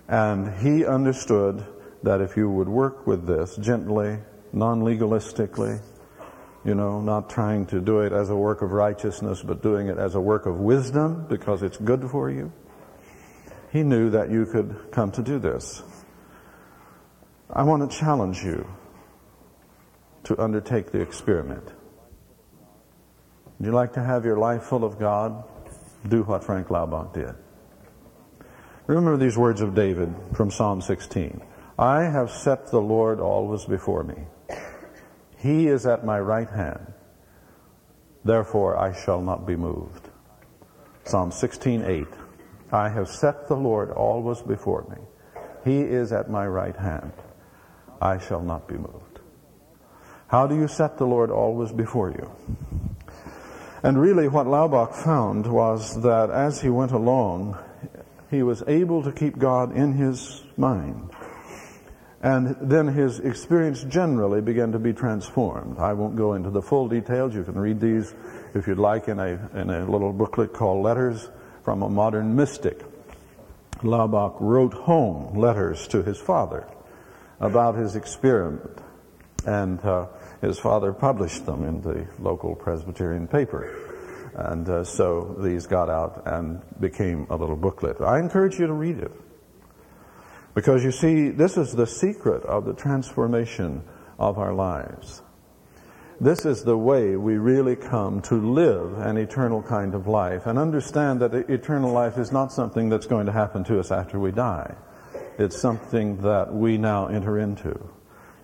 And 0.09 0.59
he 0.61 0.85
understood 0.85 1.65
that 2.03 2.21
if 2.21 2.37
you 2.37 2.51
would 2.51 2.69
work 2.69 3.07
with 3.07 3.27
this 3.27 3.57
gently, 3.57 4.19
non-legalistically, 4.53 5.81
you 6.65 6.75
know, 6.75 7.01
not 7.01 7.31
trying 7.31 7.67
to 7.67 7.81
do 7.81 8.01
it 8.01 8.13
as 8.13 8.31
a 8.31 8.37
work 8.37 8.63
of 8.63 8.73
righteousness, 8.73 9.43
but 9.43 9.63
doing 9.63 9.89
it 9.89 9.99
as 9.99 10.15
a 10.15 10.21
work 10.21 10.47
of 10.47 10.59
wisdom 10.59 11.27
because 11.29 11.63
it's 11.63 11.77
good 11.77 12.11
for 12.11 12.31
you, 12.31 12.53
he 13.71 13.83
knew 13.83 14.11
that 14.11 14.31
you 14.31 14.47
could 14.47 14.91
come 14.91 15.11
to 15.13 15.23
do 15.23 15.39
this. 15.39 15.83
I 17.51 17.63
want 17.63 17.91
to 17.91 17.97
challenge 17.97 18.43
you 18.43 18.67
to 20.28 20.38
undertake 20.38 20.92
the 20.92 21.00
experiment. 21.00 21.73
Would 23.58 23.66
you 23.66 23.73
like 23.73 23.94
to 23.94 24.02
have 24.02 24.26
your 24.26 24.37
life 24.37 24.62
full 24.62 24.85
of 24.85 24.99
God? 24.99 25.42
Do 26.06 26.23
what 26.23 26.44
Frank 26.44 26.68
Laubach 26.68 27.14
did. 27.14 27.35
Remember 28.87 29.16
these 29.16 29.38
words 29.38 29.62
of 29.62 29.75
David 29.75 30.14
from 30.35 30.50
Psalm 30.50 30.82
16. 30.82 31.40
I 31.78 32.02
have 32.02 32.30
set 32.30 32.70
the 32.70 32.80
Lord 32.80 33.20
always 33.20 33.64
before 33.64 34.04
me. 34.04 34.16
He 35.38 35.66
is 35.66 35.87
at 35.87 36.04
my 36.04 36.20
right 36.20 36.50
hand. 36.50 36.92
Therefore 38.23 38.76
I 38.76 38.92
shall 38.92 39.23
not 39.23 39.47
be 39.47 39.56
moved. 39.56 40.11
Psalm 41.04 41.30
16:8. 41.30 42.06
I 42.70 42.90
have 42.90 43.08
set 43.08 43.49
the 43.49 43.56
Lord 43.56 43.90
always 43.90 44.42
before 44.42 44.85
me. 44.90 44.99
He 45.64 45.80
is 45.80 46.12
at 46.12 46.28
my 46.28 46.47
right 46.47 46.76
hand. 46.76 47.12
I 48.02 48.18
shall 48.18 48.42
not 48.42 48.68
be 48.68 48.76
moved. 48.76 49.08
How 50.28 50.47
do 50.47 50.54
you 50.54 50.68
set 50.68 50.99
the 50.99 51.06
Lord 51.06 51.30
always 51.30 51.73
before 51.73 52.11
you? 52.11 52.30
And 53.82 53.99
really 53.99 54.28
what 54.28 54.47
Laubach 54.47 54.94
found 54.94 55.47
was 55.47 56.02
that 56.02 56.30
as 56.30 56.61
he 56.61 56.68
went 56.68 56.92
along, 56.92 57.58
he 58.30 58.42
was 58.42 58.62
able 58.66 59.02
to 59.04 59.12
keep 59.12 59.38
God 59.38 59.75
in 59.75 59.94
his 59.94 60.42
mind. 60.58 61.11
And 62.20 62.56
then 62.61 62.88
his 62.88 63.20
experience 63.20 63.85
generally 63.85 64.42
began 64.42 64.73
to 64.73 64.78
be 64.78 64.92
transformed. 64.92 65.78
I 65.78 65.94
won't 65.94 66.16
go 66.16 66.35
into 66.35 66.50
the 66.50 66.61
full 66.61 66.88
details. 66.88 67.35
You 67.35 67.44
can 67.44 67.58
read 67.58 67.80
these 67.80 68.12
if 68.54 68.66
you'd 68.66 68.78
like 68.78 69.08
in 69.08 69.18
a, 69.20 69.49
in 69.54 69.70
a 69.70 69.90
little 69.90 70.12
booklet 70.12 70.52
called 70.52 70.85
Letters 70.85 71.30
from 71.62 71.82
a 71.82 71.88
Modern 71.88 72.37
Mystic. 72.37 72.82
Laubach 73.82 74.37
wrote 74.40 74.75
home 74.75 75.38
letters 75.38 75.87
to 75.88 76.02
his 76.02 76.18
father 76.18 76.66
about 77.40 77.76
his 77.76 77.97
experiment. 77.97 78.76
And 79.47 79.80
uh, 79.85 80.08
his 80.40 80.59
father 80.59 80.92
published 80.92 81.47
them 81.47 81.64
in 81.64 81.80
the 81.83 82.07
local 82.18 82.54
Presbyterian 82.54 83.26
paper. 83.26 83.88
And 84.35 84.68
uh, 84.68 84.85
so 84.85 85.35
these 85.40 85.66
got 85.66 85.88
out 85.88 86.23
and 86.26 86.62
became 86.80 87.26
a 87.30 87.37
little 87.37 87.57
booklet. 87.57 88.00
I 88.00 88.18
encourage 88.18 88.59
you 88.59 88.66
to 88.66 88.73
read 88.73 88.99
it. 88.99 89.12
Because 90.54 90.85
you 90.85 90.92
see, 90.92 91.30
this 91.30 91.57
is 91.57 91.73
the 91.73 91.87
secret 91.87 92.45
of 92.45 92.64
the 92.64 92.75
transformation 92.75 93.83
of 94.18 94.38
our 94.38 94.52
lives. 94.52 95.23
This 96.21 96.45
is 96.45 96.64
the 96.64 96.76
way 96.76 97.14
we 97.14 97.37
really 97.37 97.76
come 97.76 98.21
to 98.23 98.35
live 98.35 98.99
an 98.99 99.16
eternal 99.16 99.62
kind 99.62 99.95
of 99.95 100.09
life 100.09 100.47
and 100.47 100.59
understand 100.59 101.21
that 101.21 101.33
eternal 101.33 101.92
life 101.92 102.18
is 102.18 102.33
not 102.33 102.52
something 102.52 102.88
that's 102.88 103.07
going 103.07 103.26
to 103.26 103.33
happen 103.33 103.62
to 103.64 103.78
us 103.78 103.92
after 103.92 104.18
we 104.18 104.33
die. 104.33 104.75
It's 105.38 105.57
something 105.57 106.16
that 106.23 106.52
we 106.52 106.76
now 106.76 107.07
enter 107.07 107.38
into. 107.38 107.88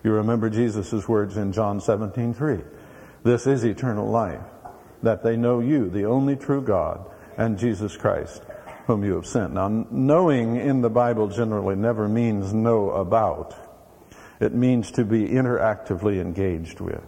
You 0.05 0.11
remember 0.11 0.51
Jesus' 0.51 1.07
words 1.07 1.35
in 1.35 1.51
John 1.51 1.81
17, 1.81 2.35
3. 2.35 2.59
This 3.23 3.47
is 3.47 3.63
eternal 3.63 4.07
life 4.07 4.39
that 5.01 5.23
they 5.23 5.35
know 5.35 5.61
you, 5.61 5.89
the 5.89 6.05
only 6.05 6.35
true 6.35 6.61
God, 6.61 7.03
and 7.37 7.57
Jesus 7.57 7.97
Christ, 7.97 8.43
whom 8.85 9.03
you 9.03 9.15
have 9.15 9.25
sent. 9.25 9.55
Now, 9.55 9.67
knowing 9.89 10.57
in 10.57 10.81
the 10.81 10.91
Bible 10.91 11.27
generally 11.27 11.75
never 11.75 12.07
means 12.07 12.53
know 12.53 12.91
about. 12.91 13.55
It 14.39 14.53
means 14.53 14.91
to 14.91 15.05
be 15.05 15.27
interactively 15.27 16.21
engaged 16.21 16.81
with. 16.81 17.01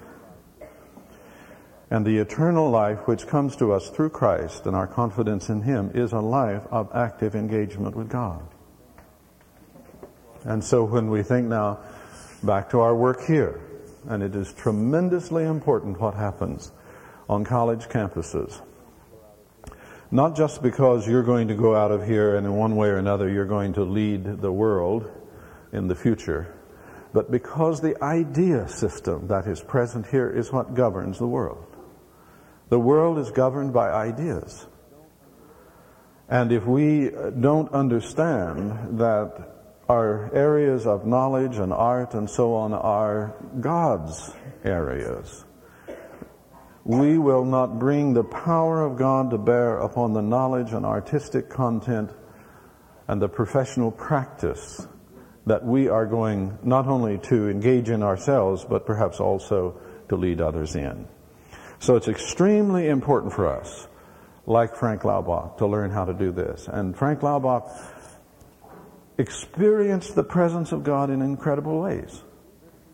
And 1.92 2.04
the 2.04 2.18
eternal 2.18 2.72
life 2.72 3.08
which 3.08 3.27
comes 3.27 3.56
to 3.58 3.74
us 3.74 3.92
through 3.92 4.10
Christ 4.10 4.66
and 4.66 4.75
our 4.75 4.88
confidence 4.88 5.50
in 5.50 5.62
Him 5.62 5.92
is 5.94 6.13
a 6.13 6.20
life 6.20 6.63
of 6.72 6.89
active 6.96 7.36
engagement 7.36 7.96
with 7.96 8.10
God. 8.10 8.42
And 10.44 10.63
so 10.63 10.84
when 10.84 11.12
we 11.12 11.22
think 11.22 11.48
now 11.48 11.80
back 12.44 12.70
to 12.72 12.79
our 12.79 12.96
work 12.96 13.22
here, 13.25 13.62
and 14.08 14.22
it 14.22 14.36
is 14.36 14.53
tremendously 14.53 15.44
important 15.44 16.00
what 16.00 16.13
happens 16.13 16.72
on 17.29 17.44
college 17.44 17.86
campuses. 17.86 18.62
Not 20.12 20.36
just 20.36 20.62
because 20.62 21.08
you're 21.08 21.24
going 21.24 21.50
to 21.50 21.56
go 21.56 21.75
out 21.75 21.91
of 21.91 22.06
here 22.06 22.38
and 22.38 22.46
in 22.46 22.53
one 22.53 22.75
way 22.75 22.88
or 22.88 22.98
another 22.98 23.29
you're 23.29 23.46
going 23.46 23.74
to 23.74 23.84
lead 23.84 24.41
the 24.41 24.51
world 24.51 25.12
in 25.74 25.88
the 25.88 25.96
future, 25.96 26.53
but 27.13 27.29
because 27.32 27.82
the 27.82 28.01
idea 28.03 28.67
system 28.67 29.27
that 29.27 29.48
is 29.48 29.60
present 29.62 30.06
here 30.08 30.29
is 30.29 30.51
what 30.51 30.74
governs 30.74 31.17
the 31.17 31.27
world. 31.27 31.65
The 32.70 32.79
world 32.79 33.17
is 33.17 33.32
governed 33.32 33.74
by 33.74 33.89
ideas. 33.89 34.65
And 36.29 36.51
if 36.51 36.65
we 36.65 37.10
don't 37.39 37.72
understand 37.72 39.00
that 39.00 39.57
our 39.89 40.34
areas 40.34 40.86
of 40.86 41.06
knowledge 41.06 41.58
and 41.58 41.72
art 41.72 42.13
and 42.13 42.29
so 42.29 42.53
on 42.56 42.74
are 42.74 43.36
God's 43.60 44.32
areas, 44.63 45.46
we 46.84 47.17
will 47.17 47.46
not 47.46 47.79
bring 47.79 48.13
the 48.13 48.24
power 48.24 48.82
of 48.82 48.98
God 48.98 49.32
to 49.32 49.38
bear 49.38 49.77
upon 49.79 50.13
the 50.13 50.22
knowledge 50.22 50.72
and 50.74 50.86
artistic 50.86 51.50
content 51.50 52.12
and 53.08 53.22
the 53.22 53.29
professional 53.29 53.91
practice 53.91 54.88
that 55.46 55.65
we 55.65 55.88
are 55.88 56.06
going 56.06 56.58
not 56.63 56.88
only 56.88 57.17
to 57.17 57.50
engage 57.50 57.89
in 57.89 58.03
ourselves, 58.03 58.65
but 58.65 58.86
perhaps 58.86 59.20
also 59.20 59.79
to 60.10 60.15
lead 60.15 60.41
others 60.41 60.75
in. 60.75 61.08
So 61.79 61.96
it's 61.96 62.08
extremely 62.08 62.88
important 62.89 63.34
for 63.34 63.48
us, 63.48 63.88
like 64.46 64.75
Frank 64.75 65.03
Laubach, 65.03 65.58
to 65.58 65.67
learn 65.67 65.91
how 65.91 66.06
to 66.06 66.13
do 66.13 66.32
this. 66.32 66.67
And 66.67 66.98
Frank 66.98 67.22
Laubach 67.22 67.70
experienced 69.18 70.16
the 70.16 70.24
presence 70.24 70.72
of 70.72 70.84
God 70.84 71.10
in 71.10 71.22
incredible 71.22 71.80
ways. 71.82 72.24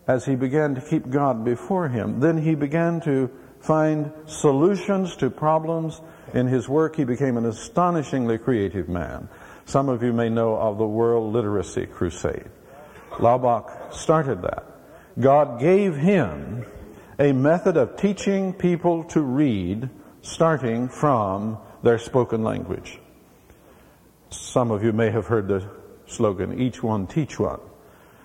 As 0.08 0.26
he 0.26 0.36
began 0.36 0.76
to 0.76 0.82
keep 0.82 1.10
God 1.10 1.46
before 1.46 1.88
him, 1.90 2.20
then 2.20 2.38
he 2.38 2.56
began 2.56 3.00
to 3.02 3.30
find 3.60 4.12
solutions 4.26 5.16
to 5.18 5.30
problems 5.30 6.02
in 6.34 6.48
his 6.48 6.68
work. 6.68 6.96
He 6.96 7.06
became 7.06 7.38
an 7.38 7.46
astonishingly 7.46 8.38
creative 8.38 8.90
man. 8.90 9.30
Some 9.66 9.88
of 9.88 10.04
you 10.04 10.12
may 10.12 10.30
know 10.30 10.58
of 10.58 10.78
the 10.78 10.88
World 10.88 11.32
Literacy 11.34 11.86
Crusade. 11.86 12.50
Laubach 13.12 13.94
started 13.94 14.42
that. 14.42 14.66
God 15.20 15.60
gave 15.60 15.96
him 15.96 16.66
a 17.20 17.32
method 17.32 17.78
of 17.78 17.96
teaching 17.96 18.54
people 18.54 19.04
to 19.06 19.22
read 19.22 19.90
starting 20.22 20.90
from 20.90 21.58
their 21.84 22.00
spoken 22.00 22.44
language. 22.44 23.00
Some 24.30 24.72
of 24.72 24.84
you 24.84 24.92
may 24.92 25.12
have 25.12 25.28
heard 25.28 25.48
the 25.48 25.70
slogan, 26.14 26.60
each 26.60 26.82
one 26.82 27.08
teach 27.08 27.40
one, 27.40 27.60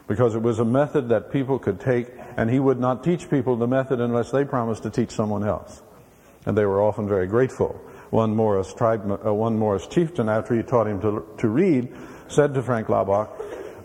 because 0.06 0.34
it 0.34 0.42
was 0.42 0.58
a 0.58 0.64
method 0.64 1.08
that 1.08 1.32
people 1.32 1.58
could 1.58 1.80
take 1.80 2.08
and 2.36 2.48
he 2.48 2.60
would 2.60 2.78
not 2.78 3.02
teach 3.02 3.28
people 3.28 3.56
the 3.56 3.66
method 3.66 4.00
unless 4.00 4.30
they 4.30 4.44
promised 4.44 4.84
to 4.84 4.90
teach 4.90 5.10
someone 5.10 5.46
else. 5.46 5.82
And 6.46 6.56
they 6.56 6.64
were 6.64 6.80
often 6.80 7.08
very 7.08 7.26
grateful. 7.26 7.80
One 8.10 8.34
Moros 8.34 8.72
tribe, 8.72 9.10
uh, 9.10 9.34
one 9.34 9.58
Moros 9.58 9.86
chieftain, 9.86 10.28
after 10.28 10.54
he 10.54 10.62
taught 10.62 10.86
him 10.86 11.00
to, 11.00 11.26
to 11.38 11.48
read, 11.48 11.92
said 12.28 12.54
to 12.54 12.62
Frank 12.62 12.88
Laubach, 12.88 13.28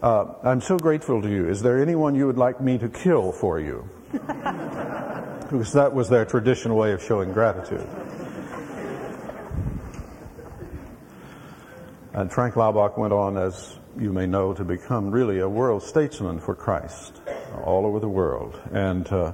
uh, 0.01 0.33
I'm 0.43 0.62
so 0.62 0.77
grateful 0.77 1.22
to 1.22 1.29
you. 1.29 1.50
Is 1.50 1.62
there 1.62 1.81
anyone 1.81 2.13
you 2.13 2.27
would 2.27 2.38
like 2.38 2.62
me 2.62 2.77
to 2.77 2.89
kill 2.89 3.31
for 3.31 3.60
you? 3.60 3.89
because 4.12 5.74
that 5.74 5.93
was 5.93 6.10
their 6.10 6.25
traditional 6.25 6.77
way 6.77 6.93
of 6.93 7.03
showing 7.03 7.31
gratitude. 7.31 7.88
And 12.13 12.31
Frank 12.31 12.55
Laubach 12.55 12.98
went 12.98 13.13
on, 13.13 13.38
as 13.38 13.79
you 14.00 14.12
may 14.12 14.25
know, 14.25 14.53
to 14.53 14.63
become 14.63 15.12
really 15.12 15.39
a 15.39 15.50
world 15.50 15.83
statesman 15.83 16.39
for 16.39 16.55
Christ 16.55 17.21
all 17.63 17.85
over 17.85 18.00
the 18.00 18.09
world. 18.09 18.59
And 18.71 19.07
uh, 19.12 19.33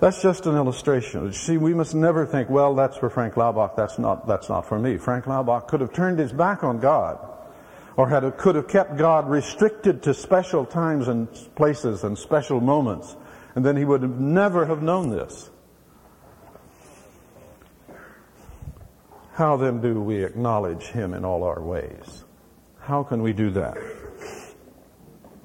that's 0.00 0.20
just 0.20 0.46
an 0.46 0.56
illustration. 0.56 1.32
See, 1.32 1.56
we 1.56 1.74
must 1.74 1.94
never 1.94 2.26
think, 2.26 2.50
well, 2.50 2.74
that's 2.74 2.96
for 2.96 3.08
Frank 3.08 3.34
Laubach, 3.34 3.76
that's 3.76 3.98
not, 3.98 4.26
that's 4.26 4.48
not 4.48 4.66
for 4.66 4.78
me. 4.78 4.98
Frank 4.98 5.24
Laubach 5.24 5.68
could 5.68 5.80
have 5.80 5.92
turned 5.92 6.18
his 6.18 6.32
back 6.32 6.62
on 6.64 6.80
God, 6.80 7.18
or 7.96 8.08
had, 8.08 8.36
could 8.36 8.56
have 8.56 8.68
kept 8.68 8.96
God 8.96 9.28
restricted 9.28 10.02
to 10.02 10.14
special 10.14 10.66
times 10.66 11.08
and 11.08 11.28
places 11.54 12.04
and 12.04 12.18
special 12.18 12.60
moments, 12.60 13.16
and 13.54 13.64
then 13.64 13.76
he 13.76 13.84
would 13.84 14.02
have 14.02 14.18
never 14.20 14.66
have 14.66 14.82
known 14.82 15.10
this. 15.10 15.50
How 19.34 19.56
then 19.56 19.80
do 19.80 20.00
we 20.00 20.22
acknowledge 20.22 20.84
him 20.84 21.14
in 21.14 21.24
all 21.24 21.42
our 21.42 21.60
ways? 21.60 22.23
How 22.86 23.02
can 23.02 23.22
we 23.22 23.32
do 23.32 23.48
that? 23.52 23.78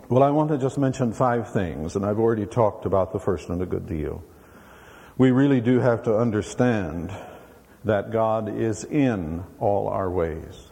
Well, 0.10 0.24
I 0.24 0.29
want 0.29 0.50
to 0.50 0.58
just 0.58 0.77
mention 0.77 1.13
five 1.13 1.53
things, 1.53 1.96
and 1.96 2.05
I've 2.05 2.19
already 2.19 2.46
talked 2.46 2.86
about 2.86 3.13
the 3.13 3.19
first 3.19 3.48
one 3.48 3.62
a 3.62 3.65
good 3.65 3.88
deal. 3.88 4.22
We 5.17 5.31
really 5.31 5.62
do 5.62 5.79
have 5.79 6.03
to 6.03 6.17
understand 6.17 7.13
that 7.86 8.12
God 8.12 8.50
is 8.50 8.84
in 8.84 9.46
all 9.58 9.88
our 9.88 10.12
ways. 10.12 10.69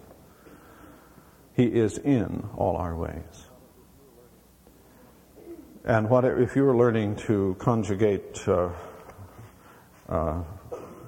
He 1.56 1.64
is 1.64 2.00
in 2.00 2.50
all 2.58 2.76
our 2.76 2.98
ways. 2.98 3.48
And 5.86 6.10
what 6.10 6.26
if 6.26 6.58
you 6.58 6.66
were 6.66 6.76
learning 6.76 7.16
to 7.28 7.56
conjugate 7.60 8.46
uh, 8.46 8.72
uh, 10.10 10.44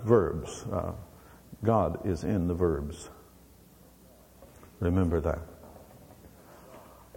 verbs? 0.05 0.65
Uh, 0.71 0.93
God 1.65 2.07
is 2.07 2.23
in 2.23 2.47
the 2.47 2.53
verbs. 2.53 3.09
Remember 4.79 5.19
that. 5.21 5.39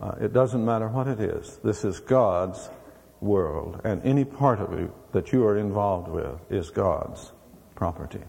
Uh, 0.01 0.15
it 0.21 0.33
doesn't 0.33 0.65
matter 0.65 0.89
what 0.89 1.07
it 1.07 1.21
is. 1.21 1.59
This 1.63 1.85
is 1.85 2.01
God's 2.01 2.69
world, 3.21 3.81
and 3.85 4.05
any 4.05 4.25
part 4.25 4.61
of 4.61 4.73
it 4.73 4.91
that 5.13 5.33
you 5.33 5.47
are 5.47 5.57
involved 5.57 6.09
with 6.09 6.41
is 6.51 6.71
God's 6.71 7.33
property. 7.77 8.23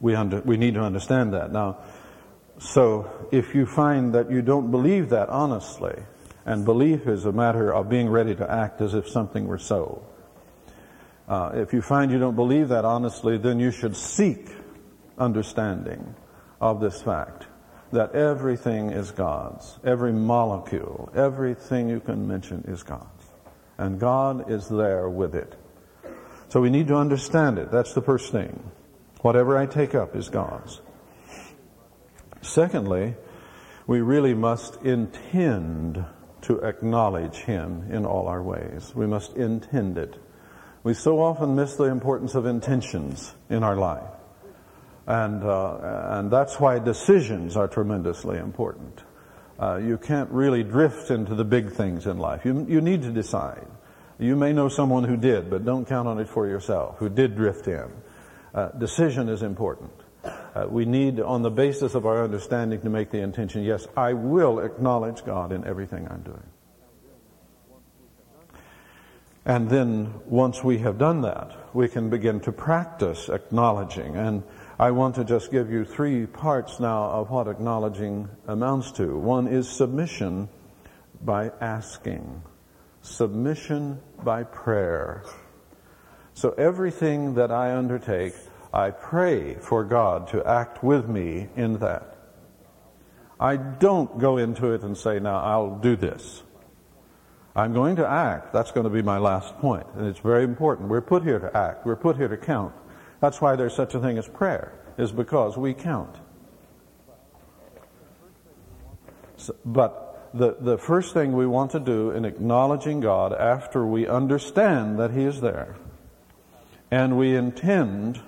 We, 0.00 0.14
under, 0.14 0.40
we 0.40 0.56
need 0.56 0.74
to 0.74 0.80
understand 0.80 1.34
that. 1.34 1.52
Now, 1.52 1.78
so 2.58 3.28
if 3.32 3.54
you 3.54 3.66
find 3.66 4.14
that 4.14 4.30
you 4.30 4.40
don't 4.40 4.70
believe 4.70 5.10
that 5.10 5.28
honestly, 5.28 5.94
and 6.46 6.64
belief 6.64 7.06
is 7.06 7.26
a 7.26 7.32
matter 7.32 7.74
of 7.74 7.90
being 7.90 8.08
ready 8.08 8.34
to 8.34 8.50
act 8.50 8.80
as 8.80 8.94
if 8.94 9.08
something 9.08 9.46
were 9.46 9.58
so, 9.58 10.06
uh, 11.28 11.50
if 11.54 11.74
you 11.74 11.82
find 11.82 12.10
you 12.10 12.18
don't 12.18 12.36
believe 12.36 12.68
that 12.68 12.86
honestly, 12.86 13.36
then 13.36 13.60
you 13.60 13.70
should 13.70 13.96
seek 13.96 14.48
understanding 15.18 16.14
of 16.60 16.80
this 16.80 17.02
fact 17.02 17.46
that 17.92 18.14
everything 18.14 18.90
is 18.90 19.10
God's. 19.10 19.78
Every 19.84 20.12
molecule, 20.12 21.10
everything 21.14 21.88
you 21.88 22.00
can 22.00 22.26
mention 22.26 22.64
is 22.66 22.82
God's. 22.82 23.06
And 23.78 24.00
God 24.00 24.50
is 24.50 24.68
there 24.68 25.08
with 25.08 25.34
it. 25.34 25.54
So 26.48 26.60
we 26.60 26.70
need 26.70 26.88
to 26.88 26.96
understand 26.96 27.58
it. 27.58 27.70
That's 27.70 27.94
the 27.94 28.02
first 28.02 28.32
thing. 28.32 28.70
Whatever 29.20 29.58
I 29.58 29.66
take 29.66 29.94
up 29.94 30.14
is 30.16 30.28
God's. 30.28 30.80
Secondly, 32.42 33.14
we 33.86 34.00
really 34.00 34.34
must 34.34 34.76
intend 34.82 36.04
to 36.42 36.60
acknowledge 36.60 37.36
Him 37.36 37.90
in 37.90 38.06
all 38.06 38.28
our 38.28 38.42
ways. 38.42 38.92
We 38.94 39.06
must 39.06 39.36
intend 39.36 39.98
it. 39.98 40.16
We 40.84 40.94
so 40.94 41.20
often 41.20 41.56
miss 41.56 41.74
the 41.74 41.84
importance 41.84 42.34
of 42.34 42.46
intentions 42.46 43.34
in 43.50 43.64
our 43.64 43.76
life. 43.76 44.15
And, 45.06 45.44
uh, 45.44 46.08
and 46.18 46.30
that's 46.30 46.58
why 46.58 46.78
decisions 46.78 47.56
are 47.56 47.68
tremendously 47.68 48.38
important. 48.38 49.02
Uh, 49.58 49.76
you 49.76 49.98
can't 49.98 50.30
really 50.30 50.62
drift 50.62 51.10
into 51.10 51.34
the 51.34 51.44
big 51.44 51.72
things 51.72 52.06
in 52.06 52.18
life. 52.18 52.44
You, 52.44 52.66
you 52.68 52.80
need 52.80 53.02
to 53.02 53.12
decide. 53.12 53.66
You 54.18 54.34
may 54.34 54.52
know 54.52 54.68
someone 54.68 55.04
who 55.04 55.16
did, 55.16 55.48
but 55.48 55.64
don't 55.64 55.86
count 55.86 56.08
on 56.08 56.18
it 56.18 56.28
for 56.28 56.46
yourself, 56.46 56.98
who 56.98 57.08
did 57.08 57.36
drift 57.36 57.68
in. 57.68 57.90
Uh, 58.54 58.68
decision 58.70 59.28
is 59.28 59.42
important. 59.42 59.92
Uh, 60.24 60.66
we 60.68 60.84
need, 60.84 61.20
on 61.20 61.42
the 61.42 61.50
basis 61.50 61.94
of 61.94 62.06
our 62.06 62.24
understanding, 62.24 62.80
to 62.80 62.90
make 62.90 63.10
the 63.10 63.20
intention, 63.20 63.62
yes, 63.62 63.86
I 63.96 64.14
will 64.14 64.58
acknowledge 64.58 65.24
God 65.24 65.52
in 65.52 65.64
everything 65.64 66.08
I'm 66.10 66.22
doing. 66.22 66.42
And 69.44 69.70
then, 69.70 70.14
once 70.26 70.64
we 70.64 70.78
have 70.78 70.98
done 70.98 71.20
that, 71.22 71.52
we 71.72 71.88
can 71.88 72.10
begin 72.10 72.40
to 72.40 72.52
practice 72.52 73.28
acknowledging 73.28 74.16
and 74.16 74.42
I 74.78 74.90
want 74.90 75.14
to 75.14 75.24
just 75.24 75.50
give 75.50 75.70
you 75.70 75.86
three 75.86 76.26
parts 76.26 76.80
now 76.80 77.04
of 77.04 77.30
what 77.30 77.48
acknowledging 77.48 78.28
amounts 78.46 78.92
to. 78.92 79.16
One 79.16 79.48
is 79.48 79.70
submission 79.70 80.50
by 81.22 81.50
asking, 81.62 82.42
submission 83.00 84.02
by 84.22 84.44
prayer. 84.44 85.24
So 86.34 86.50
everything 86.58 87.36
that 87.36 87.50
I 87.50 87.74
undertake, 87.74 88.34
I 88.70 88.90
pray 88.90 89.54
for 89.54 89.82
God 89.82 90.28
to 90.28 90.46
act 90.46 90.84
with 90.84 91.08
me 91.08 91.48
in 91.56 91.78
that. 91.78 92.14
I 93.40 93.56
don't 93.56 94.18
go 94.18 94.36
into 94.36 94.72
it 94.72 94.82
and 94.82 94.94
say, 94.94 95.18
now 95.18 95.38
I'll 95.38 95.78
do 95.78 95.96
this. 95.96 96.42
I'm 97.54 97.72
going 97.72 97.96
to 97.96 98.06
act. 98.06 98.52
That's 98.52 98.72
going 98.72 98.84
to 98.84 98.90
be 98.90 99.00
my 99.00 99.16
last 99.16 99.56
point. 99.56 99.86
And 99.94 100.06
it's 100.06 100.20
very 100.20 100.44
important. 100.44 100.90
We're 100.90 101.00
put 101.00 101.22
here 101.22 101.38
to 101.38 101.56
act. 101.56 101.86
We're 101.86 101.96
put 101.96 102.16
here 102.16 102.28
to 102.28 102.36
count. 102.36 102.74
That's 103.20 103.40
why 103.40 103.56
there's 103.56 103.74
such 103.74 103.94
a 103.94 104.00
thing 104.00 104.18
as 104.18 104.28
prayer, 104.28 104.72
is 104.98 105.12
because 105.12 105.56
we 105.56 105.74
count. 105.74 106.16
So, 109.36 109.54
but 109.64 110.30
the, 110.34 110.56
the 110.58 110.78
first 110.78 111.14
thing 111.14 111.32
we 111.32 111.46
want 111.46 111.70
to 111.72 111.80
do 111.80 112.10
in 112.10 112.24
acknowledging 112.24 113.00
God 113.00 113.32
after 113.32 113.86
we 113.86 114.06
understand 114.06 114.98
that 114.98 115.12
He 115.12 115.24
is 115.24 115.40
there 115.40 115.76
and 116.90 117.18
we 117.18 117.34
intend 117.34 118.20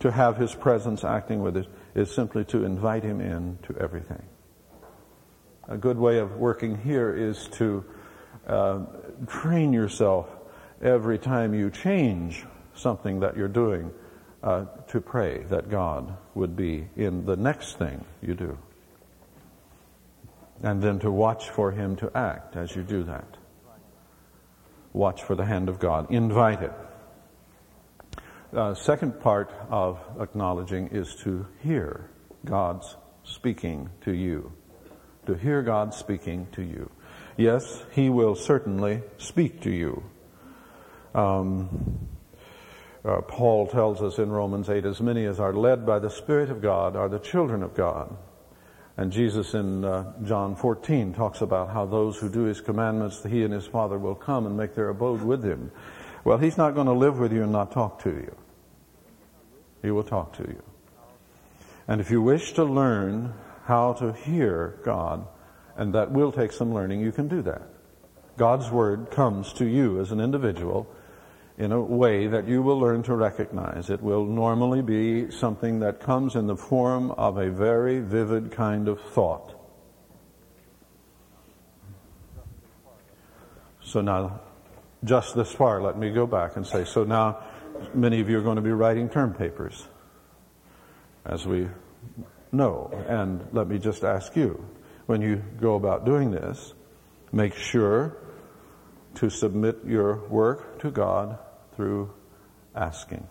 to 0.00 0.10
have 0.10 0.36
His 0.36 0.54
presence 0.54 1.04
acting 1.04 1.42
with 1.42 1.56
us 1.56 1.66
is 1.94 2.14
simply 2.14 2.44
to 2.46 2.64
invite 2.64 3.02
Him 3.02 3.20
in 3.20 3.58
to 3.64 3.76
everything. 3.78 4.22
A 5.68 5.76
good 5.76 5.98
way 5.98 6.18
of 6.18 6.36
working 6.36 6.76
here 6.78 7.14
is 7.14 7.48
to 7.52 7.84
uh, 8.46 8.80
train 9.26 9.72
yourself 9.72 10.28
every 10.82 11.18
time 11.18 11.54
you 11.54 11.70
change 11.70 12.44
something 12.74 13.20
that 13.20 13.36
you're 13.36 13.48
doing 13.48 13.90
uh, 14.42 14.64
to 14.88 15.00
pray 15.00 15.44
that 15.50 15.70
God 15.70 16.16
would 16.34 16.56
be 16.56 16.88
in 16.96 17.24
the 17.24 17.36
next 17.36 17.78
thing 17.78 18.04
you 18.20 18.34
do. 18.34 18.58
And 20.62 20.82
then 20.82 20.98
to 21.00 21.10
watch 21.10 21.50
for 21.50 21.72
Him 21.72 21.96
to 21.96 22.10
act 22.16 22.56
as 22.56 22.74
you 22.74 22.82
do 22.82 23.04
that. 23.04 23.36
Watch 24.92 25.22
for 25.22 25.34
the 25.34 25.44
hand 25.44 25.68
of 25.68 25.78
God. 25.78 26.10
Invite 26.10 26.62
it. 26.62 26.72
Uh, 28.54 28.74
second 28.74 29.20
part 29.20 29.50
of 29.70 29.98
acknowledging 30.20 30.88
is 30.88 31.14
to 31.24 31.46
hear 31.62 32.10
God's 32.44 32.96
speaking 33.24 33.88
to 34.02 34.12
you. 34.12 34.52
To 35.26 35.34
hear 35.34 35.62
God 35.62 35.94
speaking 35.94 36.48
to 36.52 36.62
you. 36.62 36.90
Yes, 37.36 37.84
He 37.92 38.10
will 38.10 38.34
certainly 38.34 39.02
speak 39.16 39.62
to 39.62 39.70
you. 39.70 40.02
Um, 41.14 42.08
uh, 43.04 43.20
Paul 43.22 43.66
tells 43.66 44.00
us 44.00 44.18
in 44.18 44.30
Romans 44.30 44.70
8, 44.70 44.84
as 44.84 45.00
many 45.00 45.24
as 45.24 45.40
are 45.40 45.52
led 45.52 45.84
by 45.84 45.98
the 45.98 46.10
Spirit 46.10 46.50
of 46.50 46.62
God 46.62 46.94
are 46.94 47.08
the 47.08 47.18
children 47.18 47.62
of 47.62 47.74
God. 47.74 48.16
And 48.96 49.10
Jesus 49.10 49.54
in 49.54 49.84
uh, 49.84 50.12
John 50.24 50.54
14 50.54 51.14
talks 51.14 51.40
about 51.40 51.70
how 51.70 51.86
those 51.86 52.18
who 52.18 52.28
do 52.28 52.42
his 52.42 52.60
commandments, 52.60 53.22
he 53.24 53.42
and 53.42 53.52
his 53.52 53.66
Father 53.66 53.98
will 53.98 54.14
come 54.14 54.46
and 54.46 54.56
make 54.56 54.74
their 54.74 54.90
abode 54.90 55.22
with 55.22 55.42
him. 55.42 55.72
Well, 56.24 56.38
he's 56.38 56.56
not 56.56 56.74
going 56.74 56.86
to 56.86 56.92
live 56.92 57.18
with 57.18 57.32
you 57.32 57.42
and 57.42 57.50
not 57.50 57.72
talk 57.72 58.02
to 58.02 58.10
you. 58.10 58.36
He 59.82 59.90
will 59.90 60.04
talk 60.04 60.34
to 60.34 60.42
you. 60.42 60.62
And 61.88 62.00
if 62.00 62.10
you 62.10 62.22
wish 62.22 62.52
to 62.52 62.64
learn 62.64 63.34
how 63.64 63.94
to 63.94 64.12
hear 64.12 64.78
God, 64.84 65.26
and 65.76 65.94
that 65.94 66.12
will 66.12 66.30
take 66.30 66.52
some 66.52 66.72
learning, 66.72 67.00
you 67.00 67.10
can 67.10 67.26
do 67.26 67.42
that. 67.42 67.62
God's 68.36 68.70
Word 68.70 69.10
comes 69.10 69.52
to 69.54 69.64
you 69.64 70.00
as 70.00 70.12
an 70.12 70.20
individual 70.20 70.86
in 71.62 71.70
a 71.70 71.80
way 71.80 72.26
that 72.26 72.48
you 72.48 72.60
will 72.60 72.80
learn 72.80 73.04
to 73.04 73.14
recognize. 73.14 73.88
It 73.88 74.02
will 74.02 74.24
normally 74.26 74.82
be 74.82 75.30
something 75.30 75.78
that 75.78 76.00
comes 76.00 76.34
in 76.34 76.48
the 76.48 76.56
form 76.56 77.12
of 77.12 77.38
a 77.38 77.50
very 77.50 78.00
vivid 78.00 78.50
kind 78.50 78.88
of 78.88 79.00
thought. 79.00 79.54
So 83.84 84.00
now, 84.00 84.40
just 85.04 85.36
this 85.36 85.52
far, 85.52 85.80
let 85.80 85.96
me 85.96 86.10
go 86.10 86.26
back 86.26 86.56
and 86.56 86.66
say, 86.66 86.84
so 86.84 87.04
now 87.04 87.38
many 87.94 88.20
of 88.20 88.28
you 88.28 88.38
are 88.38 88.42
going 88.42 88.56
to 88.56 88.62
be 88.62 88.72
writing 88.72 89.08
term 89.08 89.32
papers, 89.32 89.86
as 91.24 91.46
we 91.46 91.68
know. 92.50 92.90
And 93.06 93.46
let 93.52 93.68
me 93.68 93.78
just 93.78 94.02
ask 94.02 94.34
you, 94.34 94.64
when 95.06 95.22
you 95.22 95.44
go 95.60 95.76
about 95.76 96.04
doing 96.04 96.32
this, 96.32 96.74
make 97.30 97.54
sure 97.54 98.16
to 99.14 99.30
submit 99.30 99.78
your 99.86 100.26
work 100.28 100.80
to 100.80 100.90
God 100.90 101.38
through 101.76 102.12
asking. 102.74 103.26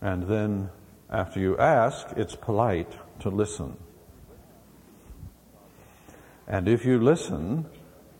And 0.00 0.24
then 0.24 0.70
after 1.10 1.40
you 1.40 1.58
ask, 1.58 2.06
it's 2.16 2.34
polite 2.34 2.92
to 3.20 3.28
listen. 3.28 3.76
And 6.46 6.68
if 6.68 6.84
you 6.84 7.00
listen, 7.00 7.66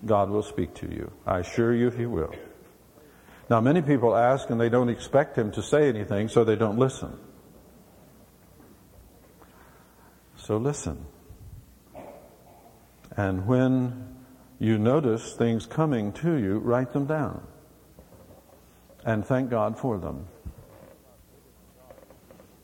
God 0.04 0.30
will 0.30 0.42
speak 0.42 0.74
to 0.74 0.86
you. 0.86 1.10
I 1.26 1.40
assure 1.40 1.74
you 1.74 1.90
He 1.90 2.06
will. 2.06 2.34
Now 3.48 3.60
many 3.60 3.82
people 3.82 4.16
ask 4.16 4.50
and 4.50 4.60
they 4.60 4.68
don't 4.68 4.88
expect 4.88 5.36
Him 5.36 5.50
to 5.52 5.62
say 5.62 5.88
anything, 5.88 6.28
so 6.28 6.44
they 6.44 6.56
don't 6.56 6.78
listen. 6.78 7.18
So 10.36 10.56
listen. 10.56 11.06
And 13.16 13.46
when 13.46 14.16
you 14.58 14.78
notice 14.78 15.34
things 15.34 15.66
coming 15.66 16.12
to 16.14 16.34
you, 16.34 16.58
write 16.58 16.92
them 16.92 17.06
down. 17.06 17.46
And 19.04 19.24
thank 19.24 19.50
God 19.50 19.78
for 19.78 19.98
them. 19.98 20.26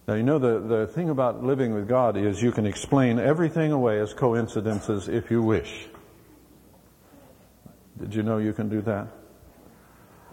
Now, 0.07 0.14
you 0.14 0.22
know, 0.22 0.38
the, 0.38 0.61
the 0.61 0.87
thing 0.87 1.11
about 1.11 1.42
living 1.42 1.75
with 1.75 1.88
God 1.88 2.16
is 2.16 2.40
you 2.40 2.53
can 2.53 2.64
explain 2.64 3.18
everything 3.18 3.72
away 3.72 3.99
as 3.99 4.14
coincidences 4.14 5.09
if 5.09 5.31
you 5.31 5.42
wish. 5.42 5.88
Did 7.99 8.14
you 8.14 8.22
know 8.22 8.38
you 8.38 8.53
can 8.53 8.68
do 8.68 8.83
that? 8.83 9.09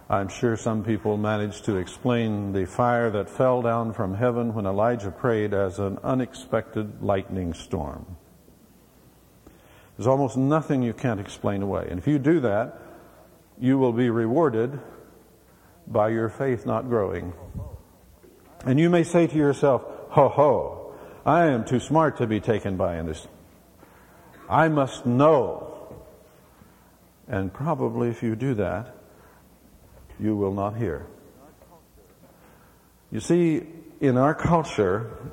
I'm 0.09 0.27
sure 0.27 0.57
some 0.57 0.83
people 0.83 1.17
managed 1.17 1.65
to 1.65 1.77
explain 1.77 2.51
the 2.51 2.67
fire 2.67 3.09
that 3.11 3.29
fell 3.29 3.61
down 3.63 3.93
from 3.93 4.13
heaven 4.13 4.53
when 4.53 4.67
Elijah 4.67 5.09
prayed 5.09 5.53
as 5.55 5.79
an 5.79 5.97
unexpected 6.03 7.01
lightning 7.01 7.53
storm. 7.53 8.17
There's 9.97 10.07
almost 10.07 10.37
nothing 10.37 10.83
you 10.83 10.93
can't 10.93 11.19
explain 11.19 11.63
away. 11.63 11.87
And 11.89 11.97
if 11.97 12.07
you 12.07 12.19
do 12.19 12.41
that, 12.41 12.79
you 13.59 13.79
will 13.79 13.93
be 13.93 14.09
rewarded 14.09 14.79
by 15.87 16.09
your 16.09 16.29
faith 16.29 16.65
not 16.65 16.89
growing. 16.89 17.33
And 18.65 18.79
you 18.79 18.89
may 18.89 19.03
say 19.03 19.27
to 19.27 19.35
yourself, 19.35 19.83
ho 20.09 20.29
ho, 20.29 20.95
I 21.25 21.45
am 21.47 21.65
too 21.65 21.79
smart 21.79 22.17
to 22.17 22.27
be 22.27 22.39
taken 22.39 22.77
by 22.77 23.01
this. 23.01 23.27
I 24.49 24.67
must 24.67 25.05
know. 25.05 25.69
And 27.27 27.53
probably 27.53 28.09
if 28.09 28.21
you 28.23 28.35
do 28.35 28.53
that, 28.55 28.95
you 30.19 30.35
will 30.35 30.53
not 30.53 30.75
hear. 30.75 31.05
You 33.11 33.19
see, 33.19 33.63
in 34.01 34.17
our 34.17 34.33
culture, 34.33 35.31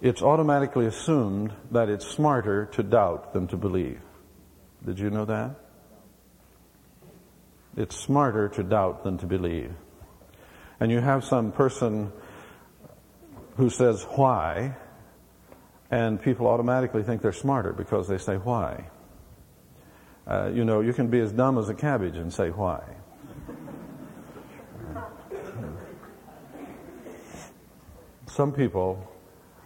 it's 0.00 0.22
automatically 0.22 0.86
assumed 0.86 1.52
that 1.70 1.88
it's 1.88 2.06
smarter 2.06 2.66
to 2.72 2.82
doubt 2.82 3.32
than 3.32 3.46
to 3.48 3.56
believe. 3.56 4.00
Did 4.84 4.98
you 4.98 5.10
know 5.10 5.24
that? 5.24 5.56
It's 7.76 7.96
smarter 7.96 8.48
to 8.50 8.62
doubt 8.62 9.04
than 9.04 9.18
to 9.18 9.26
believe. 9.26 9.74
And 10.80 10.90
you 10.90 11.00
have 11.00 11.24
some 11.24 11.52
person 11.52 12.12
who 13.56 13.70
says 13.70 14.02
why, 14.02 14.76
and 15.90 16.20
people 16.20 16.46
automatically 16.46 17.02
think 17.02 17.22
they're 17.22 17.32
smarter 17.32 17.72
because 17.72 18.08
they 18.08 18.18
say 18.18 18.36
why. 18.36 18.90
Uh, 20.26 20.50
you 20.52 20.64
know, 20.64 20.80
you 20.80 20.92
can 20.92 21.08
be 21.08 21.20
as 21.20 21.32
dumb 21.32 21.56
as 21.56 21.68
a 21.68 21.74
cabbage 21.74 22.16
and 22.16 22.32
say 22.32 22.50
why. 22.50 22.82
Some 28.26 28.52
people 28.52 29.10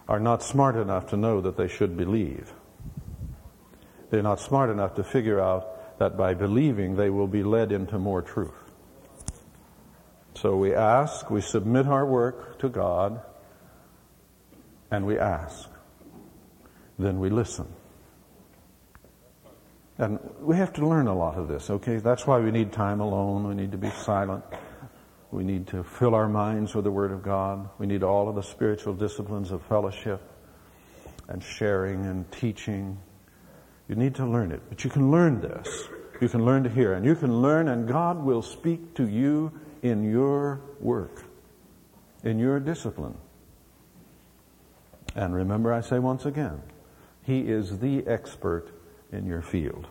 are 0.07 0.19
not 0.19 0.43
smart 0.43 0.77
enough 0.77 1.07
to 1.07 1.17
know 1.17 1.41
that 1.41 1.57
they 1.57 1.67
should 1.67 1.97
believe. 1.97 2.53
They're 4.09 4.21
not 4.21 4.39
smart 4.39 4.69
enough 4.69 4.95
to 4.95 5.03
figure 5.03 5.41
out 5.41 5.99
that 5.99 6.15
by 6.15 6.33
believing 6.33 6.95
they 6.95 7.09
will 7.09 7.27
be 7.27 7.43
led 7.43 7.71
into 7.71 7.97
more 7.97 8.21
truth. 8.21 8.70
So 10.41 10.55
we 10.55 10.73
ask, 10.73 11.29
we 11.29 11.39
submit 11.39 11.85
our 11.85 12.03
work 12.03 12.57
to 12.61 12.69
God, 12.69 13.21
and 14.89 15.05
we 15.05 15.19
ask. 15.19 15.69
Then 16.97 17.19
we 17.19 17.29
listen. 17.29 17.67
And 19.99 20.17
we 20.39 20.55
have 20.55 20.73
to 20.73 20.87
learn 20.87 21.05
a 21.05 21.15
lot 21.15 21.37
of 21.37 21.47
this, 21.47 21.69
okay? 21.69 21.97
That's 21.97 22.25
why 22.25 22.39
we 22.39 22.49
need 22.49 22.73
time 22.73 23.01
alone. 23.01 23.47
We 23.47 23.53
need 23.53 23.71
to 23.73 23.77
be 23.77 23.91
silent. 23.91 24.43
We 25.29 25.43
need 25.43 25.67
to 25.67 25.83
fill 25.83 26.15
our 26.15 26.27
minds 26.27 26.73
with 26.73 26.85
the 26.85 26.91
Word 26.91 27.11
of 27.11 27.21
God. 27.21 27.69
We 27.77 27.85
need 27.85 28.01
all 28.01 28.27
of 28.27 28.33
the 28.33 28.41
spiritual 28.41 28.95
disciplines 28.95 29.51
of 29.51 29.61
fellowship 29.67 30.23
and 31.27 31.43
sharing 31.43 32.07
and 32.07 32.31
teaching. 32.31 32.97
You 33.87 33.93
need 33.93 34.15
to 34.15 34.25
learn 34.25 34.51
it. 34.51 34.63
But 34.69 34.83
you 34.83 34.89
can 34.89 35.11
learn 35.11 35.39
this. 35.39 35.87
You 36.19 36.29
can 36.29 36.43
learn 36.43 36.63
to 36.63 36.69
hear. 36.71 36.93
And 36.93 37.05
you 37.05 37.13
can 37.13 37.43
learn, 37.43 37.67
and 37.67 37.87
God 37.87 38.23
will 38.23 38.41
speak 38.41 38.95
to 38.95 39.07
you 39.07 39.51
in 39.81 40.09
your 40.09 40.61
work, 40.79 41.23
in 42.23 42.39
your 42.39 42.59
discipline. 42.59 43.17
And 45.15 45.35
remember, 45.35 45.73
I 45.73 45.81
say 45.81 45.99
once 45.99 46.25
again, 46.25 46.61
He 47.23 47.41
is 47.41 47.79
the 47.79 48.05
expert 48.07 48.69
in 49.11 49.25
your 49.25 49.41
field. 49.41 49.87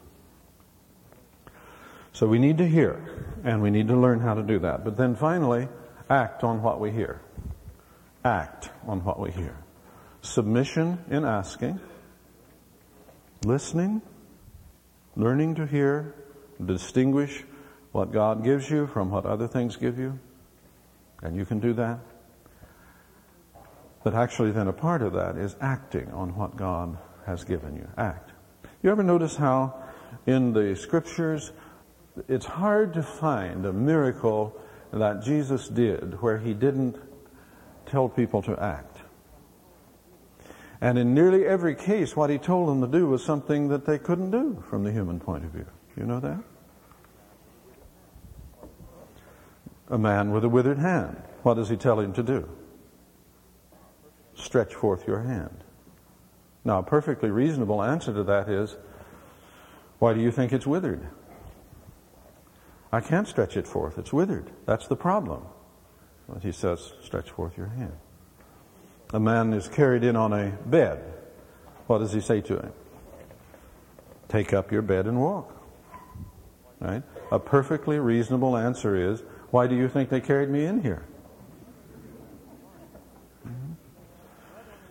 So 2.13 2.27
we 2.27 2.39
need 2.39 2.59
to 2.59 2.67
hear, 2.67 3.27
and 3.45 3.63
we 3.63 3.71
need 3.71 3.89
to 3.89 3.97
learn 3.97 4.21
how 4.21 4.35
to 4.35 4.43
do 4.43 4.59
that. 4.61 4.85
But 4.85 4.97
then 4.97 5.15
finally, 5.15 5.69
act 6.09 6.43
on 6.43 6.63
what 6.63 6.81
we 6.81 6.91
hear. 6.91 7.21
Act 8.25 8.71
on 8.87 9.05
what 9.05 9.19
we 9.19 9.31
hear. 9.31 9.57
Submission 10.23 10.99
in 11.09 11.25
asking, 11.25 11.81
listening, 13.45 14.03
learning 15.17 15.55
to 15.55 15.67
hear, 15.67 16.15
distinguish 16.65 17.45
what 17.93 18.13
God 18.13 18.45
gives 18.45 18.71
you 18.71 18.87
from 18.87 19.11
what 19.11 19.27
other 19.27 19.49
things 19.49 19.77
give 19.77 19.99
you. 19.99 20.19
And 21.23 21.37
you 21.37 21.45
can 21.45 21.61
do 21.61 21.73
that. 21.75 21.99
But 24.03 24.15
actually, 24.15 24.53
then 24.53 24.69
a 24.69 24.73
part 24.73 25.03
of 25.03 25.13
that 25.13 25.37
is 25.37 25.57
acting 25.61 26.11
on 26.13 26.35
what 26.35 26.57
God 26.57 26.97
has 27.27 27.45
given 27.45 27.77
you. 27.77 27.87
Act. 27.99 28.31
You 28.83 28.91
ever 28.91 29.03
notice 29.03 29.37
how 29.37 29.75
in 30.27 30.53
the 30.53 30.75
scriptures 30.75 31.53
it's 32.29 32.47
hard 32.47 32.95
to 32.95 33.03
find 33.03 33.67
a 33.67 33.73
miracle 33.73 34.59
that 34.93 35.23
Jesus 35.23 35.69
did 35.69 36.21
where 36.23 36.39
he 36.39 36.55
didn't 36.55 36.97
tell 37.87 38.09
people 38.09 38.43
to 38.43 38.59
act. 38.59 38.97
And 40.81 40.99
in 40.99 41.15
nearly 41.15 41.47
every 41.47 41.75
case, 41.75 42.17
what 42.17 42.31
he 42.31 42.39
told 42.39 42.69
them 42.69 42.81
to 42.81 42.87
do 42.87 43.07
was 43.07 43.23
something 43.23 43.69
that 43.69 43.85
they 43.85 43.99
couldn't 43.99 44.31
do 44.31 44.65
from 44.71 44.83
the 44.83 44.91
human 44.91 45.21
point 45.21 45.45
of 45.45 45.51
view. 45.51 45.67
You 45.97 46.05
know 46.05 46.21
that? 46.21 46.43
A 49.91 49.99
man 49.99 50.31
with 50.31 50.45
a 50.45 50.49
withered 50.49 50.79
hand. 50.79 51.21
What 51.43 51.55
does 51.55 51.69
he 51.69 51.77
tell 51.77 51.99
him 51.99 52.13
to 52.15 52.23
do? 52.23 52.49
Stretch 54.35 54.75
forth 54.75 55.07
your 55.07 55.23
hand. 55.23 55.65
Now, 56.65 56.79
a 56.79 56.83
perfectly 56.83 57.31
reasonable 57.31 57.83
answer 57.83 58.13
to 58.15 58.23
that 58.25 58.49
is, 58.49 58.77
why 59.99 60.15
do 60.15 60.21
you 60.21 60.31
think 60.31 60.53
it's 60.53 60.67
withered? 60.67 61.07
I 62.93 63.01
can't 63.01 63.27
stretch 63.27 63.57
it 63.57 63.67
forth. 63.67 63.99
It's 63.99 64.13
withered. 64.13 64.51
That's 64.67 64.87
the 64.87 64.97
problem. 64.97 65.45
But 66.29 66.43
he 66.43 66.53
says, 66.53 66.93
stretch 67.03 67.31
forth 67.31 67.57
your 67.57 67.69
hand. 67.69 67.97
A 69.13 69.21
man 69.21 69.53
is 69.53 69.69
carried 69.69 70.05
in 70.05 70.17
on 70.17 70.33
a 70.33 70.51
bed. 70.67 71.03
What 71.87 71.99
does 71.99 72.13
he 72.13 72.21
say 72.21 72.41
to 72.43 72.59
him? 72.59 72.73
Take 74.29 74.53
up 74.53 74.71
your 74.71 74.83
bed 74.83 75.07
and 75.07 75.21
walk. 75.21 75.57
Right? 76.79 77.03
A 77.33 77.39
perfectly 77.39 77.99
reasonable 77.99 78.57
answer 78.57 78.95
is, 78.97 79.23
why 79.51 79.67
do 79.67 79.75
you 79.75 79.89
think 79.89 80.11
they 80.11 80.21
carried 80.21 80.49
me 80.49 80.65
in 80.65 80.83
here? 80.83 81.05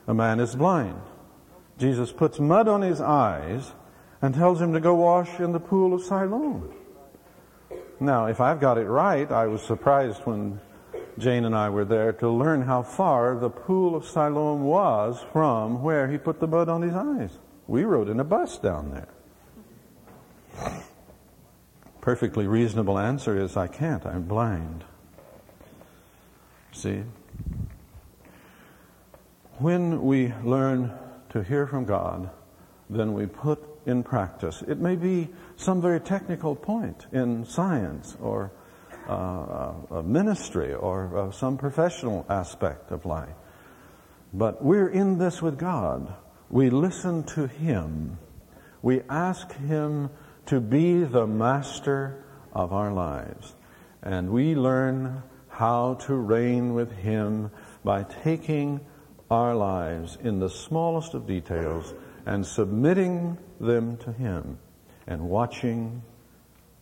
A 0.07 0.13
man 0.13 0.39
is 0.39 0.55
blind. 0.55 0.99
Jesus 1.77 2.11
puts 2.11 2.39
mud 2.39 2.67
on 2.67 2.81
his 2.81 2.99
eyes 2.99 3.73
and 4.21 4.33
tells 4.33 4.59
him 4.59 4.73
to 4.73 4.79
go 4.79 4.95
wash 4.95 5.39
in 5.39 5.51
the 5.51 5.59
pool 5.59 5.93
of 5.93 6.01
Siloam. 6.01 6.73
Now, 7.99 8.25
if 8.25 8.41
I've 8.41 8.59
got 8.59 8.77
it 8.77 8.87
right, 8.87 9.31
I 9.31 9.47
was 9.47 9.61
surprised 9.61 10.21
when 10.25 10.59
Jane 11.17 11.45
and 11.45 11.55
I 11.55 11.69
were 11.69 11.85
there 11.85 12.11
to 12.13 12.29
learn 12.29 12.63
how 12.63 12.81
far 12.81 13.37
the 13.37 13.49
pool 13.49 13.95
of 13.95 14.05
Siloam 14.05 14.63
was 14.63 15.23
from 15.31 15.83
where 15.83 16.07
he 16.07 16.17
put 16.17 16.39
the 16.39 16.47
mud 16.47 16.69
on 16.69 16.81
his 16.81 16.93
eyes. 16.93 17.37
We 17.67 17.83
rode 17.83 18.09
in 18.09 18.19
a 18.19 18.23
bus 18.23 18.57
down 18.57 18.91
there. 18.91 19.09
Perfectly 22.01 22.47
reasonable 22.47 22.97
answer 22.97 23.39
is 23.39 23.57
I 23.57 23.67
can't, 23.67 24.05
I'm 24.05 24.23
blind. 24.23 24.83
See? 26.71 27.03
When 29.57 30.03
we 30.03 30.33
learn 30.43 30.93
to 31.31 31.43
hear 31.43 31.67
from 31.67 31.85
God, 31.85 32.29
then 32.89 33.13
we 33.13 33.25
put 33.25 33.61
in 33.85 34.03
practice. 34.03 34.63
It 34.67 34.79
may 34.79 34.95
be 34.95 35.27
some 35.57 35.81
very 35.81 35.99
technical 35.99 36.55
point 36.55 37.05
in 37.11 37.45
science 37.45 38.15
or 38.21 38.51
uh, 39.07 39.73
a 39.91 40.03
ministry 40.03 40.73
or 40.73 41.17
uh, 41.17 41.31
some 41.31 41.57
professional 41.57 42.25
aspect 42.29 42.91
of 42.91 43.05
life. 43.05 43.33
But 44.33 44.63
we're 44.63 44.89
in 44.89 45.17
this 45.17 45.41
with 45.41 45.57
God. 45.57 46.13
We 46.49 46.69
listen 46.69 47.23
to 47.35 47.47
Him. 47.47 48.19
We 48.81 49.01
ask 49.09 49.51
Him 49.53 50.09
to 50.49 50.59
be 50.59 51.03
the 51.03 51.27
master 51.27 52.23
of 52.53 52.73
our 52.73 52.91
lives. 52.91 53.53
And 54.01 54.31
we 54.31 54.55
learn 54.55 55.21
how 55.47 55.93
to 56.05 56.15
reign 56.15 56.73
with 56.73 56.91
Him 56.91 57.51
by 57.83 58.01
taking 58.01 58.79
our 59.29 59.53
lives 59.55 60.17
in 60.23 60.39
the 60.39 60.49
smallest 60.49 61.13
of 61.13 61.27
details 61.27 61.93
and 62.25 62.43
submitting 62.43 63.37
them 63.59 63.97
to 63.97 64.11
Him 64.11 64.57
and 65.05 65.29
watching, 65.29 66.01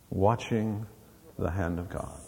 watching 0.08 0.86
the 1.38 1.50
hand 1.50 1.78
of 1.78 1.90
God. 1.90 2.20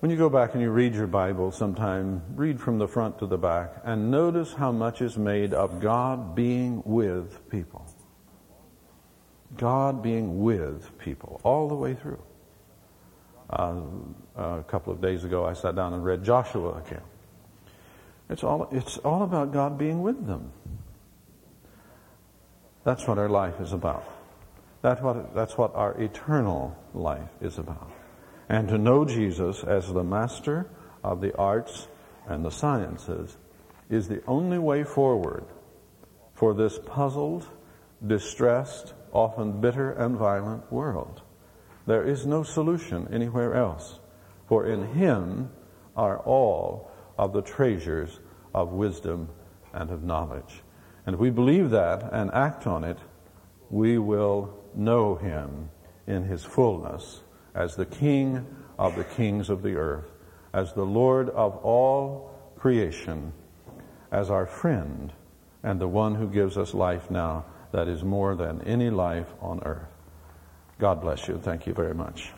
When 0.00 0.10
you 0.10 0.16
go 0.16 0.30
back 0.30 0.54
and 0.54 0.62
you 0.62 0.70
read 0.70 0.94
your 0.94 1.06
Bible 1.06 1.52
sometime, 1.52 2.22
read 2.34 2.60
from 2.60 2.78
the 2.78 2.88
front 2.88 3.20
to 3.20 3.26
the 3.26 3.38
back 3.38 3.82
and 3.84 4.10
notice 4.10 4.52
how 4.52 4.72
much 4.72 5.00
is 5.00 5.16
made 5.16 5.54
of 5.54 5.80
God 5.80 6.34
being 6.34 6.82
with 6.84 7.48
people. 7.50 7.86
God 9.56 10.02
being 10.02 10.42
with 10.42 10.96
people 10.98 11.40
all 11.42 11.68
the 11.68 11.74
way 11.74 11.94
through. 11.94 12.22
Uh, 13.48 13.80
a 14.36 14.62
couple 14.68 14.92
of 14.92 15.00
days 15.00 15.24
ago, 15.24 15.44
I 15.44 15.54
sat 15.54 15.74
down 15.74 15.92
and 15.92 16.04
read 16.04 16.22
Joshua 16.22 16.82
again. 16.86 17.02
It's 18.28 18.44
all, 18.44 18.68
it's 18.70 18.96
all 18.98 19.24
about 19.24 19.52
God 19.52 19.76
being 19.76 20.02
with 20.02 20.24
them. 20.26 20.52
That's 22.84 23.06
what 23.06 23.18
our 23.18 23.28
life 23.28 23.60
is 23.60 23.72
about. 23.72 24.04
That's 24.82 25.02
what, 25.02 25.34
that's 25.34 25.58
what 25.58 25.74
our 25.74 26.00
eternal 26.00 26.76
life 26.94 27.28
is 27.40 27.58
about. 27.58 27.90
And 28.48 28.68
to 28.68 28.78
know 28.78 29.04
Jesus 29.04 29.62
as 29.64 29.92
the 29.92 30.04
master 30.04 30.70
of 31.04 31.20
the 31.20 31.36
arts 31.36 31.88
and 32.26 32.44
the 32.44 32.50
sciences 32.50 33.36
is 33.90 34.08
the 34.08 34.22
only 34.26 34.58
way 34.58 34.84
forward 34.84 35.44
for 36.34 36.54
this 36.54 36.78
puzzled, 36.86 37.46
distressed, 38.06 38.94
often 39.12 39.60
bitter 39.60 39.92
and 39.92 40.16
violent 40.16 40.70
world. 40.72 41.22
There 41.86 42.04
is 42.04 42.26
no 42.26 42.42
solution 42.42 43.08
anywhere 43.12 43.54
else, 43.54 43.98
for 44.48 44.66
in 44.66 44.94
Him 44.94 45.50
are 45.96 46.18
all 46.18 46.90
of 47.18 47.32
the 47.32 47.42
treasures 47.42 48.20
of 48.54 48.72
wisdom 48.72 49.28
and 49.72 49.90
of 49.90 50.02
knowledge. 50.02 50.62
And 51.06 51.14
if 51.14 51.20
we 51.20 51.30
believe 51.30 51.70
that 51.70 52.08
and 52.12 52.30
act 52.32 52.66
on 52.66 52.84
it, 52.84 52.98
we 53.70 53.98
will 53.98 54.54
know 54.74 55.16
Him 55.16 55.70
in 56.06 56.24
His 56.24 56.44
fullness 56.44 57.20
as 57.54 57.76
the 57.76 57.86
King 57.86 58.46
of 58.78 58.96
the 58.96 59.04
kings 59.04 59.50
of 59.50 59.62
the 59.62 59.76
earth, 59.76 60.10
as 60.52 60.72
the 60.72 60.86
Lord 60.86 61.28
of 61.30 61.56
all 61.56 62.34
creation, 62.56 63.32
as 64.10 64.30
our 64.30 64.46
friend, 64.46 65.12
and 65.62 65.80
the 65.80 65.88
one 65.88 66.14
who 66.14 66.28
gives 66.28 66.56
us 66.56 66.72
life 66.72 67.10
now 67.10 67.44
that 67.72 67.88
is 67.88 68.02
more 68.02 68.34
than 68.34 68.62
any 68.62 68.90
life 68.90 69.28
on 69.40 69.62
earth. 69.64 69.88
God 70.78 71.00
bless 71.00 71.28
you. 71.28 71.38
Thank 71.38 71.66
you 71.66 71.74
very 71.74 71.94
much. 71.94 72.30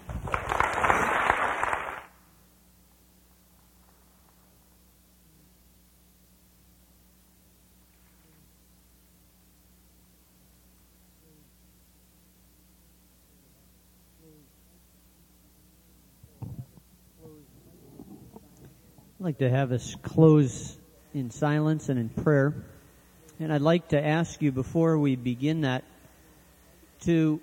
I'd 19.22 19.26
like 19.26 19.38
to 19.38 19.48
have 19.48 19.70
us 19.70 19.94
close 20.02 20.76
in 21.14 21.30
silence 21.30 21.88
and 21.88 21.96
in 21.96 22.08
prayer. 22.08 22.71
And 23.42 23.52
I'd 23.52 23.60
like 23.60 23.88
to 23.88 24.00
ask 24.00 24.40
you 24.40 24.52
before 24.52 24.96
we 24.96 25.16
begin 25.16 25.62
that 25.62 25.82
to 27.00 27.40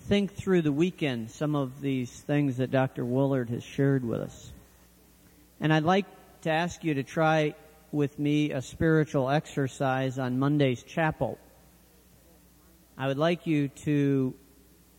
think 0.00 0.34
through 0.34 0.60
the 0.62 0.72
weekend 0.72 1.30
some 1.30 1.56
of 1.56 1.80
these 1.80 2.10
things 2.10 2.58
that 2.58 2.70
Dr. 2.70 3.04
Willard 3.04 3.48
has 3.48 3.64
shared 3.64 4.04
with 4.04 4.20
us. 4.20 4.52
And 5.58 5.72
I'd 5.72 5.84
like 5.84 6.04
to 6.42 6.50
ask 6.50 6.84
you 6.84 6.94
to 6.94 7.02
try 7.02 7.54
with 7.92 8.18
me 8.18 8.52
a 8.52 8.60
spiritual 8.60 9.30
exercise 9.30 10.18
on 10.18 10.38
Monday's 10.38 10.82
chapel. 10.82 11.38
I 12.98 13.06
would 13.06 13.18
like 13.18 13.46
you 13.46 13.68
to, 13.86 14.34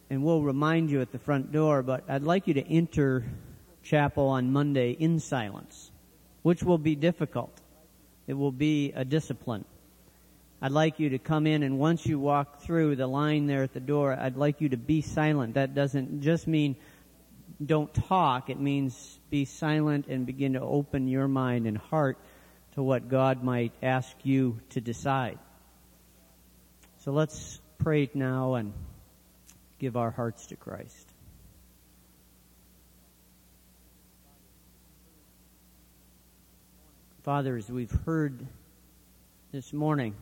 and 0.10 0.24
we'll 0.24 0.42
remind 0.42 0.90
you 0.90 1.02
at 1.02 1.12
the 1.12 1.20
front 1.20 1.52
door, 1.52 1.84
but 1.84 2.06
I'd 2.10 2.24
like 2.24 2.48
you 2.48 2.56
to 2.56 2.68
enter 2.68 3.24
chapel 3.84 4.30
on 4.30 4.52
Monday 4.52 4.92
in 4.92 5.20
silence 5.20 5.92
which 6.44 6.62
will 6.62 6.78
be 6.78 6.96
difficult. 6.96 7.52
It 8.28 8.34
will 8.34 8.52
be 8.52 8.92
a 8.96 9.04
discipline. 9.04 9.66
I'd 10.64 10.72
like 10.72 10.98
you 10.98 11.10
to 11.10 11.20
come 11.20 11.46
in 11.46 11.62
and 11.62 11.78
once 11.78 12.06
you 12.06 12.18
walk 12.18 12.62
through 12.62 12.96
the 12.96 13.06
line 13.06 13.48
there 13.48 13.64
at 13.64 13.74
the 13.74 13.82
door, 13.82 14.18
I'd 14.18 14.38
like 14.38 14.62
you 14.62 14.70
to 14.70 14.78
be 14.78 15.02
silent. 15.02 15.56
That 15.56 15.76
doesn't 15.76 16.22
just 16.22 16.48
mean 16.48 16.78
don't 17.64 17.94
talk. 17.94 18.50
It 18.50 18.58
means 18.58 19.20
be 19.30 19.44
silent 19.44 20.08
and 20.08 20.26
begin 20.26 20.54
to 20.54 20.62
open 20.62 21.10
your 21.10 21.28
mind 21.28 21.68
and 21.68 21.78
heart 21.78 22.18
to 22.76 22.82
what 22.82 23.10
God 23.10 23.44
might 23.44 23.74
ask 23.82 24.16
you 24.24 24.62
to 24.70 24.80
decide. 24.80 25.38
So 27.00 27.12
let's 27.12 27.60
pray 27.80 28.10
now 28.14 28.54
and 28.54 28.72
give 29.80 29.98
our 29.98 30.12
hearts 30.12 30.48
to 30.48 30.56
Christ. 30.56 31.10
Father, 37.24 37.58
as 37.58 37.70
we've 37.70 37.92
heard 38.06 38.48
this 39.52 39.74
morning, 39.74 40.16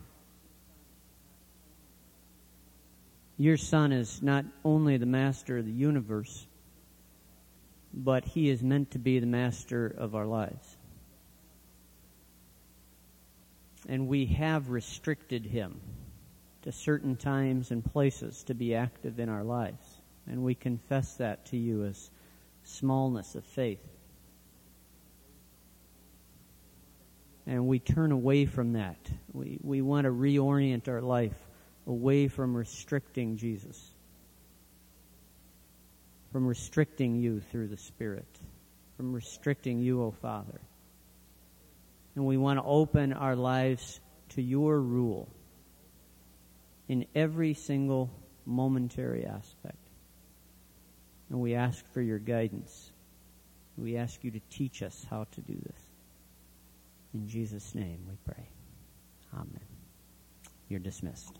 your 3.44 3.56
Son 3.56 3.92
is 3.92 4.22
not 4.22 4.44
only 4.64 4.96
the 4.96 5.06
master 5.06 5.58
of 5.58 5.66
the 5.66 5.72
universe, 5.72 6.46
but 7.94 8.24
he 8.24 8.48
is 8.48 8.62
meant 8.62 8.90
to 8.92 8.98
be 8.98 9.18
the 9.18 9.26
master 9.26 9.86
of 9.86 10.14
our 10.14 10.26
lives. 10.26 10.76
And 13.88 14.06
we 14.06 14.26
have 14.26 14.70
restricted 14.70 15.44
him 15.44 15.80
to 16.62 16.72
certain 16.72 17.16
times 17.16 17.70
and 17.70 17.84
places 17.84 18.44
to 18.44 18.54
be 18.54 18.74
active 18.74 19.18
in 19.18 19.28
our 19.28 19.42
lives. 19.42 20.00
And 20.26 20.44
we 20.44 20.54
confess 20.54 21.16
that 21.16 21.46
to 21.46 21.56
you 21.56 21.84
as 21.84 22.10
smallness 22.62 23.34
of 23.34 23.44
faith. 23.44 23.80
and 27.46 27.66
we 27.66 27.78
turn 27.78 28.12
away 28.12 28.46
from 28.46 28.74
that. 28.74 29.10
We, 29.32 29.58
we 29.62 29.82
want 29.82 30.04
to 30.04 30.10
reorient 30.10 30.88
our 30.88 31.00
life 31.00 31.34
away 31.86 32.28
from 32.28 32.56
restricting 32.56 33.36
Jesus, 33.36 33.94
from 36.32 36.46
restricting 36.46 37.16
you 37.16 37.40
through 37.40 37.68
the 37.68 37.76
Spirit, 37.76 38.28
from 38.96 39.12
restricting 39.12 39.80
you, 39.80 40.02
O 40.02 40.06
oh 40.06 40.10
Father. 40.10 40.60
And 42.14 42.26
we 42.26 42.36
want 42.36 42.58
to 42.58 42.64
open 42.64 43.12
our 43.12 43.34
lives 43.34 44.00
to 44.30 44.42
your 44.42 44.78
rule 44.80 45.28
in 46.88 47.06
every 47.14 47.54
single 47.54 48.10
momentary 48.44 49.24
aspect. 49.24 49.76
And 51.30 51.40
we 51.40 51.54
ask 51.54 51.84
for 51.92 52.02
your 52.02 52.18
guidance. 52.18 52.92
We 53.78 53.96
ask 53.96 54.22
you 54.22 54.30
to 54.32 54.40
teach 54.50 54.82
us 54.82 55.06
how 55.08 55.26
to 55.32 55.40
do 55.40 55.54
this. 55.54 55.82
In 57.14 57.28
Jesus' 57.28 57.74
name 57.74 58.00
we 58.08 58.16
pray. 58.26 58.48
Amen. 59.34 59.60
You're 60.68 60.80
dismissed. 60.80 61.38